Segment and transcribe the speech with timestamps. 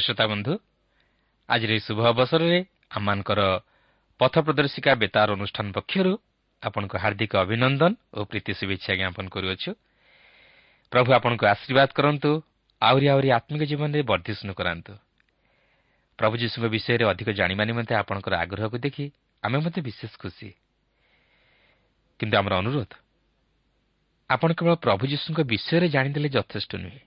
[0.00, 0.52] ଶ୍ରୋତା ବନ୍ଧୁ
[1.48, 2.58] ଆଜିର ଏହି ଶୁଭ ଅବସରରେ
[2.90, 3.40] ଆମମାନଙ୍କର
[4.20, 6.12] ପଥ ପ୍ରଦର୍ଶିକା ବେତାର ଅନୁଷ୍ଠାନ ପକ୍ଷରୁ
[6.62, 9.70] ଆପଣଙ୍କୁ ହାର୍ଦ୍ଦିକ ଅଭିନନ୍ଦନ ଓ ପ୍ରୀତି ଶୁଭେଚ୍ଛା ଜ୍ଞାପନ କରୁଅଛୁ।
[10.92, 12.30] ପ୍ରଭୁ ଆପଣଙ୍କୁ ଆଶୀର୍ବାଦ କରନ୍ତୁ
[12.82, 14.92] ଆହୁରି ଆହୁରି ଆତ୍ମିକ ଜୀବନରେ ବର୍ଦ୍ଧିଷ୍ଣୁ କରାନ୍ତୁ।
[16.18, 19.04] ପ୍ରଭୁ ଯୀଶୁଙ୍କ ବିଷୟରେ ଅଧିକ ଜାଣିବା ନିମନ୍ତେ ଆପଣଙ୍କର ଆଗ୍ରହକୁ ଦେଖି
[19.42, 20.48] ଆମେ ମଧ୍ୟ ବିଶେଷ ଖୁସି।
[22.20, 22.92] କିନ୍ତୁ ଅନୁରୋଧ
[24.30, 27.00] ଆପଣ କେବଳ ପ୍ରଭୁ ଯୀଶୁଙ୍କ ବିଷୟରେ ଜାଣିଦେଲେ ଯଥେଷ୍ଟ ନୁହେଁ।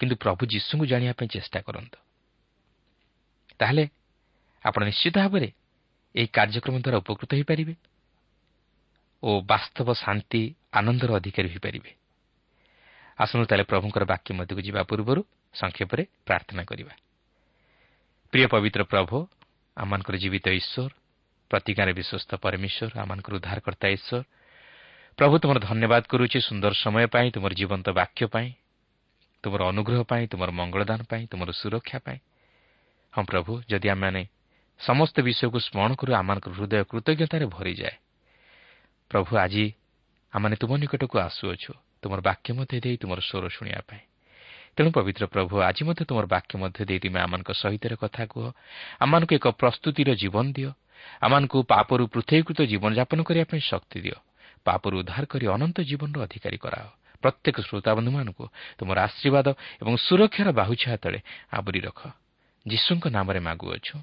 [0.00, 1.98] କିନ୍ତୁ ପ୍ରଭୁ ଯୀଶୁଙ୍କୁ ଜାଣିବା ପାଇଁ ଚେଷ୍ଟା କରନ୍ତୁ।
[3.60, 3.84] ତାହେଲେ
[4.64, 5.48] ଆପଣ ନିଶ୍ଚିତ ଭାବରେ
[6.14, 7.74] ଏହି କାର୍ଯ୍ୟକ୍ରମ ଦ୍ୱାରା ଉପକୃତ ହୋଇପାରିବେ
[9.22, 11.90] ଓ ବାସ୍ତବ ଶାନ୍ତି ଆନନ୍ଦର ଅଧିକାରୀ ହୋଇପାରିବେ।
[13.18, 15.20] ଆସନ୍ତୁ ତାହେଲେ ପ୍ରଭୁଙ୍କର ବାକ୍ୟ ମଧ୍ୟକୁ ଯିବା ପୂର୍ବରୁ
[15.54, 16.94] ସଂକ୍ଷେପରେ ପ୍ରାର୍ଥନା କରିବା।
[18.32, 19.16] ପ୍ରିୟ ପବିତ୍ର ପ୍ରଭୁ
[19.76, 20.92] ଆମମାନଙ୍କର ଜୀବିତ ଈଶ୍ୱର
[21.50, 24.22] ପ୍ରତିଜ୍ଞାରେ ବିଶ୍ୱସ୍ତ ପରମେଶ୍ୱର ଆମମାନଙ୍କର ଉଦ୍ଧାରକର୍ତ୍ତା ଈଶ୍ୱର
[25.18, 28.48] ପ୍ରଭୁ ତୁମର ଧନ୍ୟବାଦ କରୁଛି ସୁନ୍ଦର ସମୟ ପାଇଁ ତୁମର ଜୀବନ୍ତ ବାକ୍ୟ ପାଇଁ
[29.42, 32.18] ତୁମର ଅନୁଗ୍ରହ ପାଇଁ ତୁମର ମଙ୍ଗଳଦାନ ପାଇଁ ତୁମର ସୁରକ୍ଷା ପାଇଁ।
[33.12, 34.22] ହଁ ପ୍ରଭୁ ଯଦି ଆମେମାନେ
[34.80, 37.96] ସମସ୍ତ ବିଷୟକୁ ସ୍ମରଣ କରୁ ଆମମାନଙ୍କର ହୃଦୟ କୃତଜ୍ଞତାରେ ଭରିଯାଏ।
[39.10, 39.64] ପ୍ରଭୁ ଆଜି
[40.32, 41.72] ଆମମାନେ ତୁମ ନିକଟକୁ ଆସୁଅଛୁ।
[42.02, 44.02] ତୁମର ବାକ୍ୟ ମଧ୍ୟ ଦେଇ ତୁମର ସ୍ୱର ଶୁଣିବା ପାଇଁ।
[44.76, 48.44] ତେଣୁ ପବିତ୍ର ପ୍ରଭୁ ଆଜି ମଧ୍ୟ ତୁମର ବାକ୍ୟ ମଧ୍ୟ ଦେଇ ତୁମେ ଆମମାନଙ୍କ ସହିତ କଥା କୁହ।
[49.00, 50.70] ଆମମାନଙ୍କୁ ଏକ ପ୍ରସ୍ତୁତିର ଜୀବନ ଦିଅ।
[51.20, 54.18] ଆମମାନଙ୍କୁ ପାପରୁ ପୃଥକୀକୃତ ଜୀବନଯାପନ କରିବା ପାଇଁ ଶକ୍ତି ଦିଅ।
[54.64, 56.88] ପାପରୁ ଉଦ୍ଧାର କରି ଅନନ୍ତ ଜୀବନର ଅଧିକାରୀ କରାଅ।
[57.22, 58.44] ପ୍ରତ୍ୟେକ ଶ୍ରୋତାବନ୍ଧୁମାନଙ୍କୁ
[58.78, 59.46] ତୁମର ଆଶୀର୍ବାଦ
[59.82, 61.20] ଏବଂ ସୁରକ୍ଷାର ବାହୁଛା ତଳେ
[61.52, 62.00] ଆବରି ରଖ।
[62.66, 63.96] ଯୀଶୁଙ୍କ ନାମରେ ମାଗୁଅଛୁ।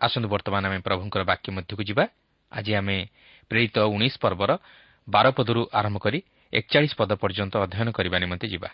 [0.00, 2.04] ଆସନ୍ତୁ ବର୍ତ୍ତମାନ ଆମେ ପ୍ରଭୁଙ୍କର ବାକ୍ୟ ମଧ୍ୟକୁ ଯିବା।
[2.52, 2.96] ଆଜି ଆମେ
[3.50, 4.50] ପ୍ରେରିତ ଉଣେଇଶ ପର୍ବର
[5.08, 6.18] ବାର ପଦରୁ ଆରମ୍ଭ କରି
[6.52, 8.68] ଏକଚାଳିଶ ପଦ ପର୍ଯ୍ୟନ୍ତ ଅଧ୍ୟୟନ କରିବା ନିମନ୍ତେ ଯିବା।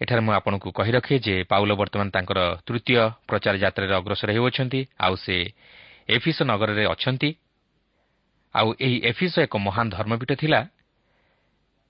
[0.00, 2.96] ଏଠାରେ ମୁଁ ଆପଣଙ୍କୁ କହି ରଖେ ଯେ ପାଉଲ ବର୍ତ୍ତମାନ ତାଙ୍କର ତୃତୀୟ
[3.28, 5.36] ପ୍ରଚାର ଯାତ୍ରାରେ ଅଗ୍ରସର ହେଉଅଛନ୍ତି ଆଉ ସେ
[6.08, 7.30] ଏଫିସ ନଗରରେ ଅଛନ୍ତି।
[8.54, 10.60] ଆଉ ଏହି ଏଫିସ ଏକ ମହାନ ଧର୍ମପୀଠ ଥିଲା।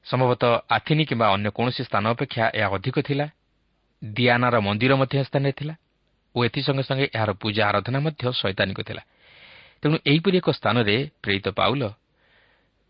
[0.06, 3.26] ସମ୍ଭବତଃ ଆଥିନି କିମ୍ବା ଅନ୍ୟ କୌଣସି ସ୍ଥାନ ଅପେକ୍ଷା ଏହା ଅଧିକ ଥିଲା।
[4.02, 5.74] ଦିଆନାର ମନ୍ଦିର ମଧ୍ୟ ସ୍ଥାନରେ ଥିଲା।
[6.34, 9.02] ଓ ଏଥିସଙ୍ଗେ ସଙ୍ଗେ ଏହାର ପୂଜା ଆରାଧନା ମଧ୍ୟ ଶୈତାନିକ ଥିଲା।
[9.82, 11.82] ତେଣୁ ଏହିପରି ଏକ ସ୍ଥାନରେ ପ୍ରେରିତ ପାଉଲ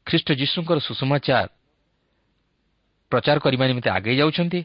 [0.06, 1.48] ଖ୍ରୀଷ୍ଟ ଯୀଶୁଙ୍କର ସୁଷମାଚାର
[3.12, 4.60] ପ୍ରଚାର କରିବା ନିମନ୍ତେ ଆଗେଇ ଯାଉଛନ୍ତି।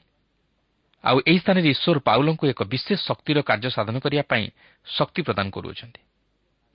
[1.04, 4.46] ଆଉ ଏହି ସ୍ଥାନରେ ଈଶ୍ୱର ପାଉଲଙ୍କୁ ଏକ ବିଶେଷ ଶକ୍ତିର କାର୍ଯ୍ୟ ସାଧନ କରିବା ପାଇଁ
[4.86, 6.02] ଶକ୍ତି ପ୍ରଦାନ କରୁଅଛନ୍ତି।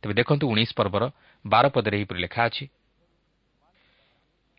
[0.02, 1.04] ତେବେ ଦେଖନ୍ତୁ ଉଣେଇଶ ପର୍ବର
[1.44, 2.64] ବାର ପଦରେ ଏହିପରି ଲେଖା ଅଛି।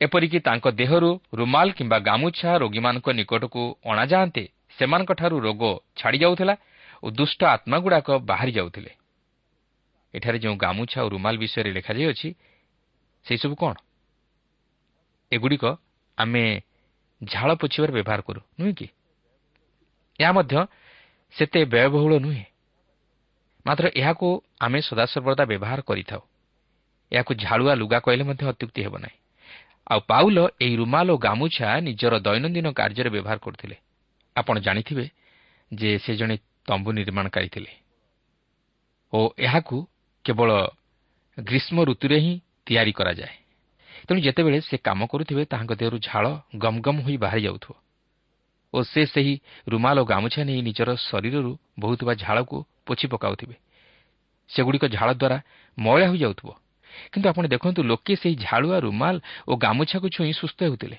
[0.01, 4.43] ଏପରିକି ତାଙ୍କ ଦେହରୁ ରୁମାଲ କିମ୍ବା ଗାମୁଛା ରୋଗୀମାନଙ୍କ ନିକଟକୁ ଅଣାଯାଆନ୍ତେ
[4.77, 5.61] ସେମାନଙ୍କଠାରୁ ରୋଗ
[5.97, 6.55] ଛାଡ଼ି ଯାଉଥିଲା
[7.03, 8.91] ଓ ଦୁଷ୍ଟ ଆତ୍ମାଗୁଡ଼ାକ ବାହାରି ଯାଉଥିଲେ।
[10.13, 12.29] ଏଠାରେ ଯେଉଁ ଗାମୁଛା ଓ ରୁମାଲ ବିଷୟରେ ଲେଖାଯାଇଅଛି
[13.25, 13.75] ସେହିସବୁ କ'ଣ?
[15.31, 15.65] ଏଗୁଡ଼ିକ
[16.17, 16.61] ଆମେ
[17.23, 18.87] ଝାଳ ପୋଛିବାରେ ବ୍ୟବହାର କରୁ ନୁହେଁ କି?
[20.19, 20.65] ଏହା ମଧ୍ୟ
[21.37, 22.43] ସେତେ ବ୍ୟୟବହୁଳ ନୁହେଁ।
[23.65, 26.21] ମାତ୍ର ଏହାକୁ ଆମେ ସଦାସର୍ବଦା ବ୍ୟବହାର କରିଥାଉ।
[27.11, 29.17] ଏହାକୁ ଝାଳୁଆ ଲୁଗା କହିଲେ ମଧ୍ୟ ଅତ୍ୟୁକ୍ତି ହେବ ନାହିଁ।
[29.87, 33.75] ଆଉ ପାଉଲ ଏହି ରୁମାଲ ଓ ଗାମୁଛା ନିଜର ଦୈନନ୍ଦିନ କାର୍ଯ୍ୟରେ ବ୍ୟବହାର କରୁଥିଲେ।
[34.35, 35.05] ଆପଣ ଜାଣିଥିବେ
[35.73, 36.37] ଯେ ସେ ଜଣେ
[36.67, 37.71] ତମ୍ବୁ ନିର୍ମାଣକାରୀ ଥିଲେ।
[39.13, 39.87] ଓ ଏହାକୁ
[40.25, 40.49] କେବଳ
[41.39, 42.33] ଗ୍ରୀଷ୍ମ ଋତୁରେ ହିଁ
[42.65, 43.35] ତିଆରି କରାଯାଏ।
[44.05, 47.73] ତେଣୁ ଯେତେବେଳେ ସେ କାମ କରୁଥିବେ ତାହାଙ୍କ ଦେହରୁ ଝାଳ ଗମ୍ ଗମ୍ ହୋଇ ବାହାରି ଯାଉଥିବ।
[48.73, 49.33] ଓ ସେ ସେହି
[49.67, 53.55] ରୁମାଲ ଓ ଗାମୁଛା ନେଇ ନିଜର ଶରୀରରୁ ବହୁଥିବା ଝାଳକୁ ପୋଛି ପକାଉଥିବେ।
[54.49, 55.37] ସେଗୁଡ଼ିକ ଝାଳ ଦ୍ୱାରା
[55.77, 56.49] ମଇଳା ହୋଇଯାଉଥିବ
[57.11, 59.15] କିନ୍ତୁ ଆପଣ ଦେଖନ୍ତୁ ଲୋକେ ସେହି ଝାଳୁଆ ରୁମାଲ
[59.47, 60.97] ଓ ଗାମୁଛାକୁ ଛୁଇଁ ସୁସ୍ଥ ହେଉଥିଲେ।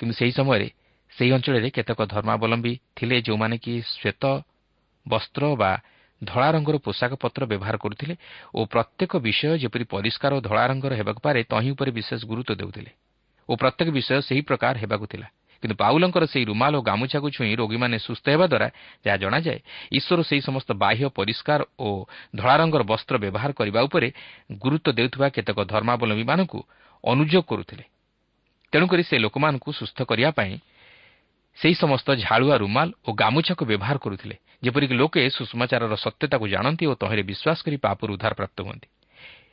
[0.00, 0.68] କିନ୍ତୁ ସେହି ସମୟରେ
[1.12, 4.24] ସେହି ଅଞ୍ଚଳରେ କେତେକ ଧର୍ମାବଲମ୍ବୀ ଥିଲେ ଯେଉଁମାନେ କି ଶ୍ୱେତ
[5.06, 5.72] ବସ୍ତ୍ର ବା
[6.24, 8.14] ଧଳା ରଙ୍ଗର ପୋଷାକ ପତ୍ର ବ୍ୟବହାର କରୁଥିଲେ
[8.54, 12.90] ଓ ପ୍ରତ୍ୟେକ ବିଷୟ ଯେପରି ପରିଷ୍କାର ଓ ଧଳା ରଙ୍ଗର ହେବାକୁ ପାରେ ତହିଁ ଉପରେ ବିଶେଷ ଗୁରୁତ୍ୱ ଦେଉଥିଲେ।
[13.48, 15.28] ଓ ପ୍ରତ୍ୟେକ ବିଷୟ ସେହି ପ୍ରକାର ହେବାକୁ ଥିଲା।
[15.62, 18.68] କିନ୍ତୁ ପାଉଲଙ୍କର ସେହି ରୁମାଲ ଓ ଗାମୁଛାକୁ ଛୁଇଁ ରୋଗୀମାନେ ସୁସ୍ଥ ହେବା ଦ୍ୱାରା
[19.06, 19.60] ଯାହା ଜଣାଯାଏ
[19.90, 21.88] ଈଶ୍ୱର ସେହି ସମସ୍ତ ବାହ୍ୟ ପରିଷ୍କାର ଓ
[22.36, 24.08] ଧଳା ରଙ୍ଗର ବସ୍ତ୍ର ବ୍ୟବହାର କରିବା ଉପରେ
[24.62, 26.60] ଗୁରୁତ୍ୱ ଦେଉଥିବା କେତେକ ଧର୍ମାବଲମ୍ବୀମାନଙ୍କୁ
[27.04, 27.84] ଅନୁଯୋଗ କରୁଥିଲେ।
[28.72, 30.52] ତେଣୁକରି ସେ ଲୋକମାନଙ୍କୁ ସୁସ୍ଥ କରିବା ପାଇଁ
[31.58, 37.22] ସେହି ସମସ୍ତ ଝାଳୁଆ ରୁମାଲ ଓ ଗାମୁଛାକୁ ବ୍ୟବହାର କରୁଥିଲେ। ଯେପରିକି ଲୋକେ ସୁଷମାଚାରର ସତ୍ୟତାକୁ ଜାଣନ୍ତି ଓ ତହିଁରେ
[37.22, 38.88] ବିଶ୍ୱାସ କରି ପାପରୁ ଉଦ୍ଧାର ପ୍ରାପ୍ତ ହୁଅନ୍ତି।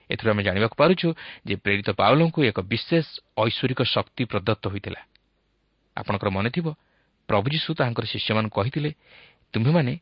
[0.09, 1.07] ଏଥିରୁ ଆମେ ଜାଣିବାକୁ ପାରୁଛୁ
[1.45, 3.05] ଯେ ପ୍ରେରିତ ପାଉଲଙ୍କୁ ଏକ ବିଶେଷ
[3.37, 5.01] ଐଶ୍ୱରିକ ଶକ୍ତି ପ୍ରଦତ୍ତ ହୋଇଥିଲା।
[5.97, 6.67] ଆପଣଙ୍କର ମନେ ଥିବ
[7.29, 8.89] ପ୍ରଭୁ ଯୀଶୁ ତାହାଙ୍କର ଶିଷ୍ୟମାନଙ୍କୁ କହିଥିଲେ
[9.53, 9.93] ତୁମ୍ଭେମାନେ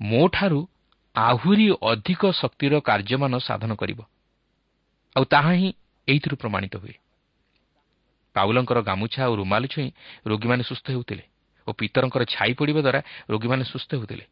[0.00, 0.60] ମୋଠାରୁ
[1.14, 4.00] ଆହୁରି ଅଧିକ ଶକ୍ତିର କାର୍ଯ୍ୟମାନ ସାଧନ କରିବ।
[5.16, 5.70] ଆଉ ତାହା ହିଁ
[6.08, 6.96] ଏଇଥିରୁ ପ୍ରମାଣିତ ହୁଏ।
[8.36, 9.88] ପାଉଲଙ୍କର ଗାମୁଛା ଆଉ ରୁମାଲ ଛୁଇଁ
[10.26, 11.24] ରୋଗୀମାନେ ସୁସ୍ଥ ହେଉଥିଲେ
[11.66, 13.00] ଓ ପିତରଙ୍କର ଛାଇ ପଡ଼ିବା ଦ୍ୱାରା
[13.30, 14.24] ରୋଗୀମାନେ ସୁସ୍ଥ ହେଉଥିଲେ।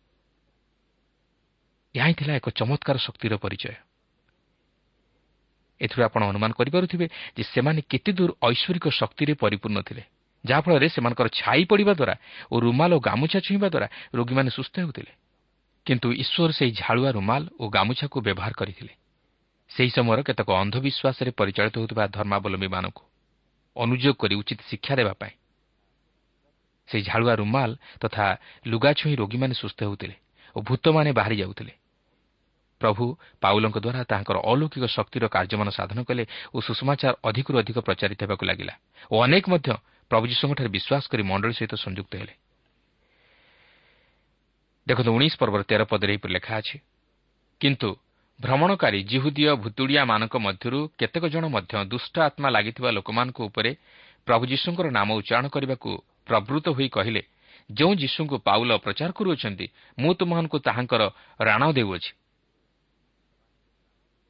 [1.94, 3.74] ଏହା ହିଁ ଥିଲା ଏକ ଚମତ୍କାର ଶକ୍ତିର ପରିଚୟ।
[5.80, 7.06] ଏଥିରୁ ଆପଣ ଅନୁମାନ କରିପାରୁଥିବେ
[7.36, 10.02] ଯେ ସେମାନେ କେତେଦୂର ଐଶ୍ୱରିକ ଶକ୍ତିରେ ପରିପୂର୍ଣ୍ଣ ଥିଲେ
[10.44, 12.14] ଯାହାଫଳରେ ସେମାନଙ୍କର ଛାଇ ପଡ଼ିବା ଦ୍ୱାରା
[12.52, 15.12] ଓ ରୁମାଲ ଓ ଗାମୁଛା ଛୁଇଁବା ଦ୍ୱାରା ରୋଗୀମାନେ ସୁସ୍ଥ ହେଉଥିଲେ।
[15.86, 18.92] କିନ୍ତୁ ଈଶ୍ୱର ସେହି ଝାଳୁଆ ରୁମାଲ ଓ ଗାମୁଛାକୁ ବ୍ୟବହାର କରିଥିଲେ।
[19.70, 23.02] ସେହି ସମୟର କେତେକ ଅନ୍ଧବିଶ୍ୱାସରେ ପରିଚାଳିତ ହେଉଥିବା ଧର୍ମାବଲମ୍ବୀମାନଙ୍କୁ
[23.76, 25.34] ଅନୁଯୋଗ କରି ଉଚିତ ଶିକ୍ଷା ଦେବା ପାଇଁ
[26.88, 27.70] ସେହି ଝାଳୁଆ ରୁମାଲ
[28.02, 28.24] ତଥା
[28.66, 30.16] ଲୁଗା ଛୁଇଁ ରୋଗୀମାନେ ସୁସ୍ଥ ହେଉଥିଲେ
[30.56, 31.72] ଓ ଭୂତମାନେ ବାହାରି ଯାଉଥିଲେ।
[32.84, 33.04] ପ୍ରଭୁ
[33.40, 38.74] ପାଉଲଙ୍କ ଦ୍ୱାରା ତାଙ୍କର ଅଲୌକିକ ଶକ୍ତିର କାର୍ଯ୍ୟମାନ ସାଧନ କଲେ ଓ ସୁଷମାଚାର ଅଧିକରୁ ଅଧିକ ପ୍ରଚାରିତ ହେବାକୁ ଲାଗିଲା
[39.08, 39.68] ଓ ଅନେକ ମଧ୍ୟ
[40.10, 42.34] ପ୍ରଭୁ ଯୀଶୁଙ୍କଠାରେ ବିଶ୍ୱାସ କରି ମଣ୍ଡଳୀ ସହିତ ସଂଯୁକ୍ତ ହେଲେ।
[44.86, 46.76] ଦେଖନ୍ତୁ ଉଣେଇଶ ପର୍ବର ତେର ପଦରେ ଏହିପରି ଲେଖା ଅଛି
[47.60, 47.88] କିନ୍ତୁ
[48.40, 53.70] ଭ୍ରମଣକାରୀ ଜିହୁଦୀୟ ଭୁତୁଡ଼ିଆମାନଙ୍କ ମଧ୍ୟରୁ କେତେକ ଜଣ ମଧ୍ୟ ଦୁଷ୍ଟ ଆତ୍ମା ଲାଗିଥିବା ଲୋକମାନଙ୍କ ଉପରେ
[54.26, 55.90] ପ୍ରଭୁ ଯୀଶୁଙ୍କର ନାମ ଉଚ୍ଚାରଣ କରିବାକୁ
[56.28, 57.22] ପ୍ରବୃତ୍ତ ହୋଇ କହିଲେ
[57.70, 59.66] ଯେଉଁ ଯୀଶୁଙ୍କୁ ପାଉଲ ପ୍ରଚାର କରୁଅଛନ୍ତି
[59.98, 61.02] ମୁଁ ତୁମମାନଙ୍କୁ ତାହାଙ୍କର
[61.40, 62.10] ରାଣ ଦେଉଅଛି।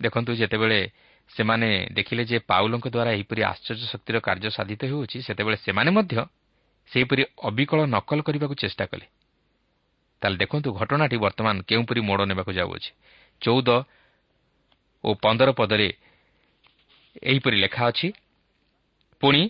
[0.04, 0.80] ଦେଖନ୍ତୁ ଯେତେବେଳେ
[1.30, 6.14] ସେମାନେ ଦେଖିଲେ ଯେ ପାଉଲଙ୍କ ଦ୍ୱାରା ଏହିପରି ଆଶ୍ଚର୍ଯ୍ୟ ଶକ୍ତିର କାର୍ଯ୍ୟ ସାଧିତ ହେଉଅଛି ସେତେବେଳେ ସେମାନେ ମଧ୍ୟ
[6.90, 9.06] ସେହିପରି ଅବିକଳ ନକଲ କରିବାକୁ ଚେଷ୍ଟା କଲେ।
[10.23, 12.90] ତାହେଲେ ଦେଖନ୍ତୁ ଘଟଣାଟି ବର୍ତ୍ତମାନ କେଉଁପରି ମୋଡ଼ ନେବାକୁ ଯାଉଅଛି
[13.42, 13.68] ଚଉଦ
[15.04, 15.88] ଓ ପନ୍ଦର ପଦରେ
[17.23, 18.08] ଏହିପରି ଲେଖା ଅଛି
[19.23, 19.42] ପୁଣି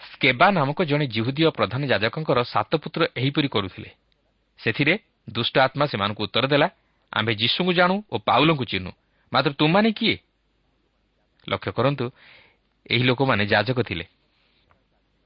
[0.00, 3.90] ସ୍କେବା ନାମକ ଜଣେ ଜିହୁଦୀୟ ପ୍ରଧାନ ଯାଜକଙ୍କର ସାତ ପୁତ୍ର ଏହିପରି କରୁଥିଲେ।
[4.60, 4.94] ସେଥିରେ
[5.28, 6.68] ଦୁଷ୍ଟ ଆତ୍ମା ସେମାନଙ୍କୁ ଉତ୍ତର ଦେଲା
[7.12, 8.90] ଆମ୍ଭେ ଯୀଶୁଙ୍କୁ ଜାଣୁ ଓ ପାଉଲଙ୍କୁ ଚିହ୍ନୁ।
[9.32, 10.16] ମାତ୍ର ତୁମମାନେ କିଏ
[11.48, 12.06] ଲକ୍ଷ୍ୟ କରନ୍ତୁ
[12.90, 14.04] ଏହି ଲୋକମାନେ ଯାଜକ ଥିଲେ।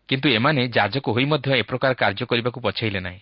[0.08, 3.20] କିନ୍ତୁ ଏମାନେ ଯାଜକ ହୋଇ ମଧ୍ୟ ଏ ପ୍ରକାର କାର୍ଯ୍ୟ କରିବାକୁ ପଛେଇଲେ ନାହିଁ।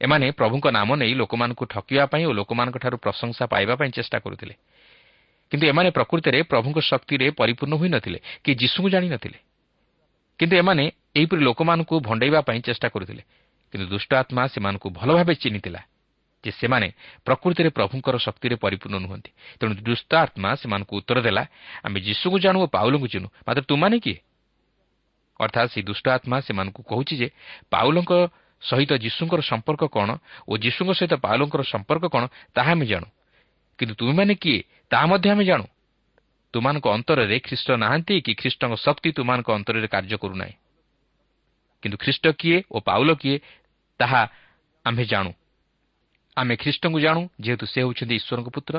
[0.00, 4.54] ଏମାନେ ପ୍ରଭୁଙ୍କ ନାମ ନେଇ ଲୋକମାନଙ୍କୁ ଠକିବା ପାଇଁ ଓ ଲୋକମାନଙ୍କଠାରୁ ପ୍ରଶଂସା ପାଇବା ପାଇଁ ଚେଷ୍ଟା କରୁଥିଲେ।
[5.52, 9.38] କିନ୍ତୁ ଏମାନେ ପ୍ରକୃତରେ ପ୍ରଭୁଙ୍କ ଶକ୍ତିରେ ପରିପୂର୍ଣ୍ଣ ହୋଇନଥିଲେ କି ଯୀଶୁଙ୍କୁ ଜାଣିନଥିଲେ
[10.38, 10.84] କିନ୍ତୁ ଏମାନେ
[11.16, 13.22] ଏହିପରି ଲୋକମାନଙ୍କୁ ଭଣ୍ଡେଇବା ପାଇଁ ଚେଷ୍ଟା କରୁଥିଲେ।
[13.72, 15.80] କିନ୍ତୁ ଦୁଷ୍ଟ ଆତ୍ମା ସେମାନଙ୍କୁ ଭଲ ଭାବେ ଚିହ୍ନିଥିଲା।
[16.46, 16.88] ଯେ ସେମାନେ
[17.26, 21.42] ପ୍ରକୃତିରେ ପ୍ରଭୁଙ୍କର ଶକ୍ତିରେ ପରିପୂର୍ଣ୍ଣ ନୁହନ୍ତି। ତେଣୁ ଦୁଷ୍ଟ ଆତ୍ମା ସେମାନଙ୍କୁ ଉତ୍ତର ଦେଲା
[21.84, 24.18] ଆମେ ଯୀଶୁକୁ ଜାଣୁ ଓ ପାଉଲଙ୍କୁ ଚିହ୍ନୁ। ମାତ୍ର ତୁମାନେ କିଏ?
[25.40, 27.28] ଅର୍ଥାତ୍ ସେହି ଦୁଷ୍ଟ ଆତ୍ମା ସେମାନଙ୍କୁ କହୁଛି ଯେ
[27.70, 28.12] ପାଉଲଙ୍କ
[28.62, 30.10] ସହିତ ଯୀଶୁଙ୍କର ସମ୍ପର୍କ କ'ଣ
[30.48, 32.24] ଓ ଯୀଶୁଙ୍କ ସହିତ ପାଉଲଙ୍କର ସମ୍ପର୍କ କ'ଣ
[32.54, 33.08] ତାହା ଆମେ ଜାଣୁ।
[33.78, 34.58] କିନ୍ତୁ ତୁମେମାନେ କିଏ
[34.90, 35.64] ତାହା ମଧ୍ୟ ଆମେ ଜାଣୁ।
[36.54, 40.54] ତୁମାନଙ୍କ ଅନ୍ତରରେ ଖ୍ରୀଷ୍ଟ ନାହାନ୍ତି କି ଖ୍ରୀଷ୍ଟଙ୍କ ଶକ୍ତି ତୁମାନଙ୍କ ଅନ୍ତରରେ କାର୍ଯ୍ୟ କରୁନାହିଁ।
[41.82, 43.36] କିନ୍ତୁ ଖ୍ରୀଷ୍ଟ କିଏ ଓ ପାଉଲ କିଏ
[44.00, 44.22] ତାହା
[44.84, 45.30] ଆମ୍ଭେ ଜାଣୁ।
[46.36, 48.76] ଆମେ ଖ୍ରୀଷ୍ଟଙ୍କୁ ଜାଣୁ ଯେହେତୁ ସେ ହେଉଛନ୍ତି ଈଶ୍ୱରଙ୍କ ପୁତ୍ର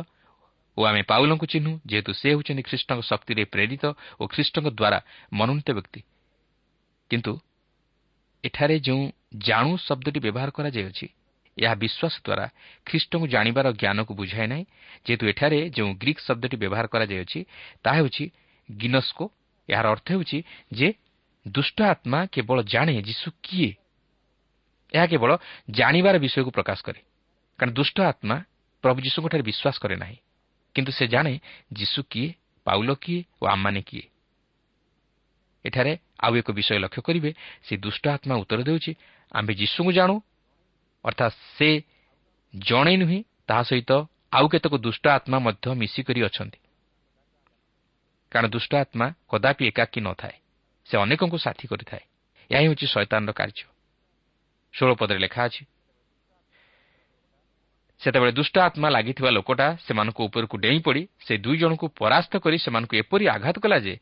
[0.77, 3.83] ଓ ଆମେ ପାଉଲଙ୍କୁ ଚିହ୍ନୁ ଯେହେତୁ ସେ ହେଉଛନ୍ତି ଖ୍ରୀଷ୍ଟଙ୍କ ଶକ୍ତିରେ ପ୍ରେରିତ
[4.21, 4.99] ଓ ଖ୍ରୀଷ୍ଟଙ୍କ ଦ୍ୱାରା
[5.33, 6.01] ମନୋନୀତ ବ୍ୟକ୍ତି।
[7.11, 7.33] କିନ୍ତୁ
[8.43, 9.03] ଏଠାରେ ଯେଉଁ
[9.41, 11.07] ଜାଣୁ ଶବ୍ଦଟି ବ୍ୟବହାର କରାଯାଇଅଛି
[11.57, 12.45] ଏହା ବିଶ୍ୱାସ ଦ୍ୱାରା
[12.85, 14.65] ଖ୍ରୀଷ୍ଟଙ୍କୁ ଜାଣିବାର ଜ୍ଞାନକୁ ବୁଝାଏ ନାହିଁ।
[15.05, 17.39] ଯେହେତୁ ଏଠାରେ ଯେଉଁ ଗ୍ରୀକ୍ ଶବ୍ଦଟି ବ୍ୟବହାର କରାଯାଇଅଛି
[17.83, 18.25] ତାହା ହେଉଛି
[18.69, 19.25] ଗିନସ୍କୋ।
[19.69, 20.37] ଏହାର ଅର୍ଥ ହେଉଛି
[20.71, 20.87] ଯେ
[21.45, 23.71] ଦୁଷ୍ଟ ଆତ୍ମା କେବଳ ଜାଣେ ଯୀଶୁ କିଏ।
[24.93, 25.31] ଏହା କେବଳ
[25.69, 27.01] ଜାଣିବାର ବିଷୟକୁ ପ୍ରକାଶ କରେ।
[27.59, 28.37] କାରଣ ଦୁଷ୍ଟ ଆତ୍ମା
[28.83, 30.17] ପ୍ରଭୁ ଯୀଶୁଙ୍କଠାରେ ବିଶ୍ୱାସ କରେ ନାହିଁ
[30.75, 31.33] କିନ୍ତୁ ସେ ଜାଣେ
[31.73, 32.29] ଯୀଶୁ କିଏ
[32.67, 34.05] ପାଉଲ କିଏ ଓ ଆମମାନେ କିଏ
[35.65, 37.31] ଏଠାରେ ଆଉ ଏକ ବିଷୟ ଲକ୍ଷ୍ୟ କରିବେ
[37.65, 38.91] ସେ ଦୁଷ୍ଟ ଆତ୍ମା ଉତ୍ତର ଦେଉଛି
[39.31, 40.15] ଆମ୍ଭେ ଯୀଶୁଙ୍କୁ ଜାଣୁ
[41.05, 41.69] ଅର୍ଥାତ୍ ସେ
[42.53, 43.91] ଜଣେ ନୁହେଁ ତାହା ସହିତ
[44.31, 46.59] ଆଉ କେତେକ ଦୁଷ୍ଟ ଆତ୍ମା ମଧ୍ୟ ମିଶିକରି ଅଛନ୍ତି
[48.31, 50.35] କାରଣ ଦୁଷ୍ଟ ଆତ୍ମା କଦାପି ଏକାକୀ ନଥାଏ
[50.87, 52.03] ସେ ଅନେକଙ୍କୁ ସାଥୀ କରିଥାଏ
[52.49, 53.65] ଏହା ହେଉଛି ଶୈତାନର କାର୍ଯ୍ୟ
[54.73, 55.63] ଷୋଳ ପଦରେ ଲେଖା ଅଛି
[58.01, 62.95] ସେତେବେଳେ ଦୁଷ୍ଟ ଆତ୍ମା ଲାଗିଥିବା ଲୋକଟା ସେମାନଙ୍କ ଉପରକୁ ଡେଇଁ ପଡ଼ି ସେ ଦୁଇ ଜଣଙ୍କୁ ପରାସ୍ତ କରି ସେମାନଙ୍କୁ
[62.97, 63.95] ଏପରି ଆଘାତ କଲା ଯେ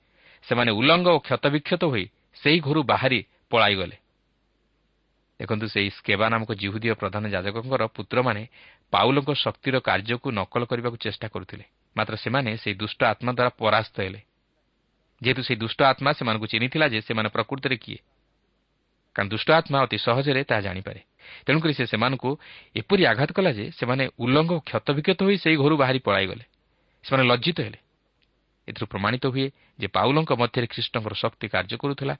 [0.48, 3.98] ସେମାନେ ଉଲ୍ଲଙ୍ଗ ଓ କ୍ଷତବିକ୍ଷତ ହୋଇ ସେହି ଘରୁ ବାହାରି ପଳାଇଗଲେ।
[5.40, 8.44] ଦେଖନ୍ତୁ ସେହି ସ୍କେବା ନାମକ ଜିହୁଦୀୟ ପ୍ରଧାନ ଯାଜକଙ୍କର ପୁତ୍ରମାନେ
[8.92, 11.66] ପାଉଲଙ୍କ ଶକ୍ତିର କାର୍ଯ୍ୟକୁ ନକଲ କରିବାକୁ ଚେଷ୍ଟା କରୁଥିଲେ।
[11.98, 14.22] ମାତ୍ର ସେମାନେ ସେହି ଦୁଷ୍ଟ ଆତ୍ମା ଦ୍ୱାରା ପରାସ୍ତ ହେଲେ।
[15.22, 18.00] ଯେହେତୁ ସେହି ଦୁଷ୍ଟ ଆତ୍ମା ସେମାନଙ୍କୁ ଚିହ୍ନିଥିଲା ଯେ ସେମାନେ ପ୍ରକୃତରେ କିଏ।
[19.16, 21.02] କାରଣ ଦୁଷ୍ଟ ଆତ୍ମା ଅତି ସହଜରେ ତାହା ଜାଣିପାରେ।
[21.46, 22.29] ତେଣୁକରି ସେ ସେମାନଙ୍କୁ
[22.75, 26.44] ଏପରି ଆଘାତ କଲା ଯେ ସେମାନେ ଉଲ୍ଲଙ୍ଗ ଓ କ୍ଷତବିକ୍ଷତ ହୋଇ ସେହି ଘରୁ ବାହାରି ପଳାଇଗଲେ।
[27.03, 27.79] ସେମାନେ ଲଜ୍ଜିତ ହେଲେ।
[28.67, 29.48] ଏଥିରୁ ପ୍ରମାଣିତ ହୁଏ
[29.79, 32.15] ଯେ ପାଉଲଙ୍କ ମଧ୍ୟରେ ଖ୍ରୀଷ୍ଟଙ୍କର ଶକ୍ତି କାର୍ଯ୍ୟ କରୁଥିଲା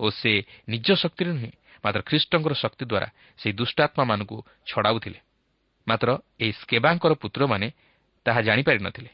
[0.00, 0.32] ଓ ସେ
[0.68, 1.50] ନିଜ ଶକ୍ତିରେ ନୁହେଁ
[1.84, 5.18] ମାତ୍ର ଖ୍ରୀଷ୍ଟଙ୍କର ଶକ୍ତି ଦ୍ୱାରା ସେହି ଦୁଷ୍ଟାତ୍ମାମାନଙ୍କୁ ଛଡ଼ାଉଥିଲେ।
[5.86, 6.08] ମାତ୍ର
[6.40, 7.66] ଏହି ସ୍କେବାଙ୍କର ପୁତ୍ରମାନେ
[8.26, 9.10] ତାହା ଜାଣିପାରି ନଥିଲେ।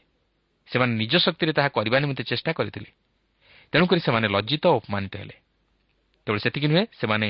[0.67, 2.89] ସେମାନେ ନିଜ ଶକ୍ତିରେ ତାହା କରିବା ନିମନ୍ତେ ଚେଷ୍ଟା କରିଥିଲେ।
[3.73, 5.35] ତେଣୁକରି ସେମାନେ ଲଜ୍ଜିତ ଓ ଅପମାନିତ ହେଲେ।
[6.27, 7.27] କେବଳ ସେତିକି ନୁହେଁ ସେମାନେ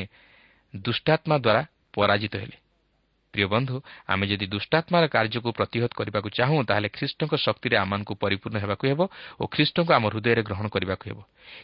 [0.76, 1.62] ଦୁଷ୍ଟାତ୍ମା ଦ୍ୱାରା
[1.94, 2.58] ପରାଜିତ ହେଲେ।
[3.34, 3.76] ପ୍ରିୟ ବନ୍ଧୁ
[4.08, 9.02] ଆମେ ଯଦି ଦୁଷ୍ଟାତ୍ମାର କାର୍ଯ୍ୟକୁ ପ୍ରତିହତ କରିବାକୁ ଚାହୁଁ ତାହେଲେ ଖ୍ରୀଷ୍ଟଙ୍କ ଶକ୍ତିରେ ଆମମାନଙ୍କୁ ପରିପୂର୍ଣ୍ଣ ହେବାକୁ ହେବ
[9.42, 11.20] ଓ ଖ୍ରୀଷ୍ଟଙ୍କୁ ଆମ ହୃଦୟରେ ଗ୍ରହଣ କରିବାକୁ ହେବ।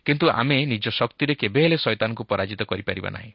[0.06, 3.32] କିନ୍ତୁ ଆମେ ନିଜ ଶକ୍ତିରେ କେବେ ହେଲେ ଶୈତାନକୁ ପରାଜିତ କରିପାରିବା ନାହିଁ।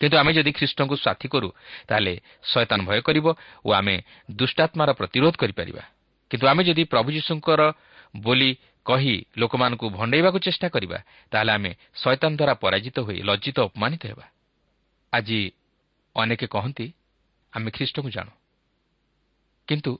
[0.00, 1.48] କିନ୍ତୁ ଆମେ ଯଦି ଖ୍ରୀଷ୍ଟଙ୍କୁ ସାଥୀ କରୁ
[1.88, 3.26] ତାହେଲେ ଶୟତାନ ଭୟ କରିବ
[3.64, 3.96] ଓ ଆମେ
[4.30, 5.82] ଦୁଷ୍ଟାତ୍ମାର ପ୍ରତିରୋଧ କରିପାରିବା।
[6.30, 7.60] କିନ୍ତୁ ଆମେ ଯଦି ପ୍ରଭୁ ଯୀଶୁଙ୍କର
[8.16, 8.50] ବୋଲି
[8.86, 10.98] କହି ଲୋକମାନଙ୍କୁ ଭଣ୍ଡେଇବାକୁ ଚେଷ୍ଟା କରିବା
[11.32, 14.26] ତାହେଲେ ଆମେ ଶୈତାନ ଦ୍ୱାରା ପରାଜିତ ହୋଇ ଲଜ୍ଜିତ ଅପମାନିତ ହେବା।
[15.16, 15.40] ଆଜି
[16.16, 16.86] ଅନେକ କହନ୍ତି
[17.52, 18.32] ଆମେ ଖ୍ରୀଷ୍ଟଙ୍କୁ ଜାଣୁ।
[19.68, 19.92] କିନ୍ତୁ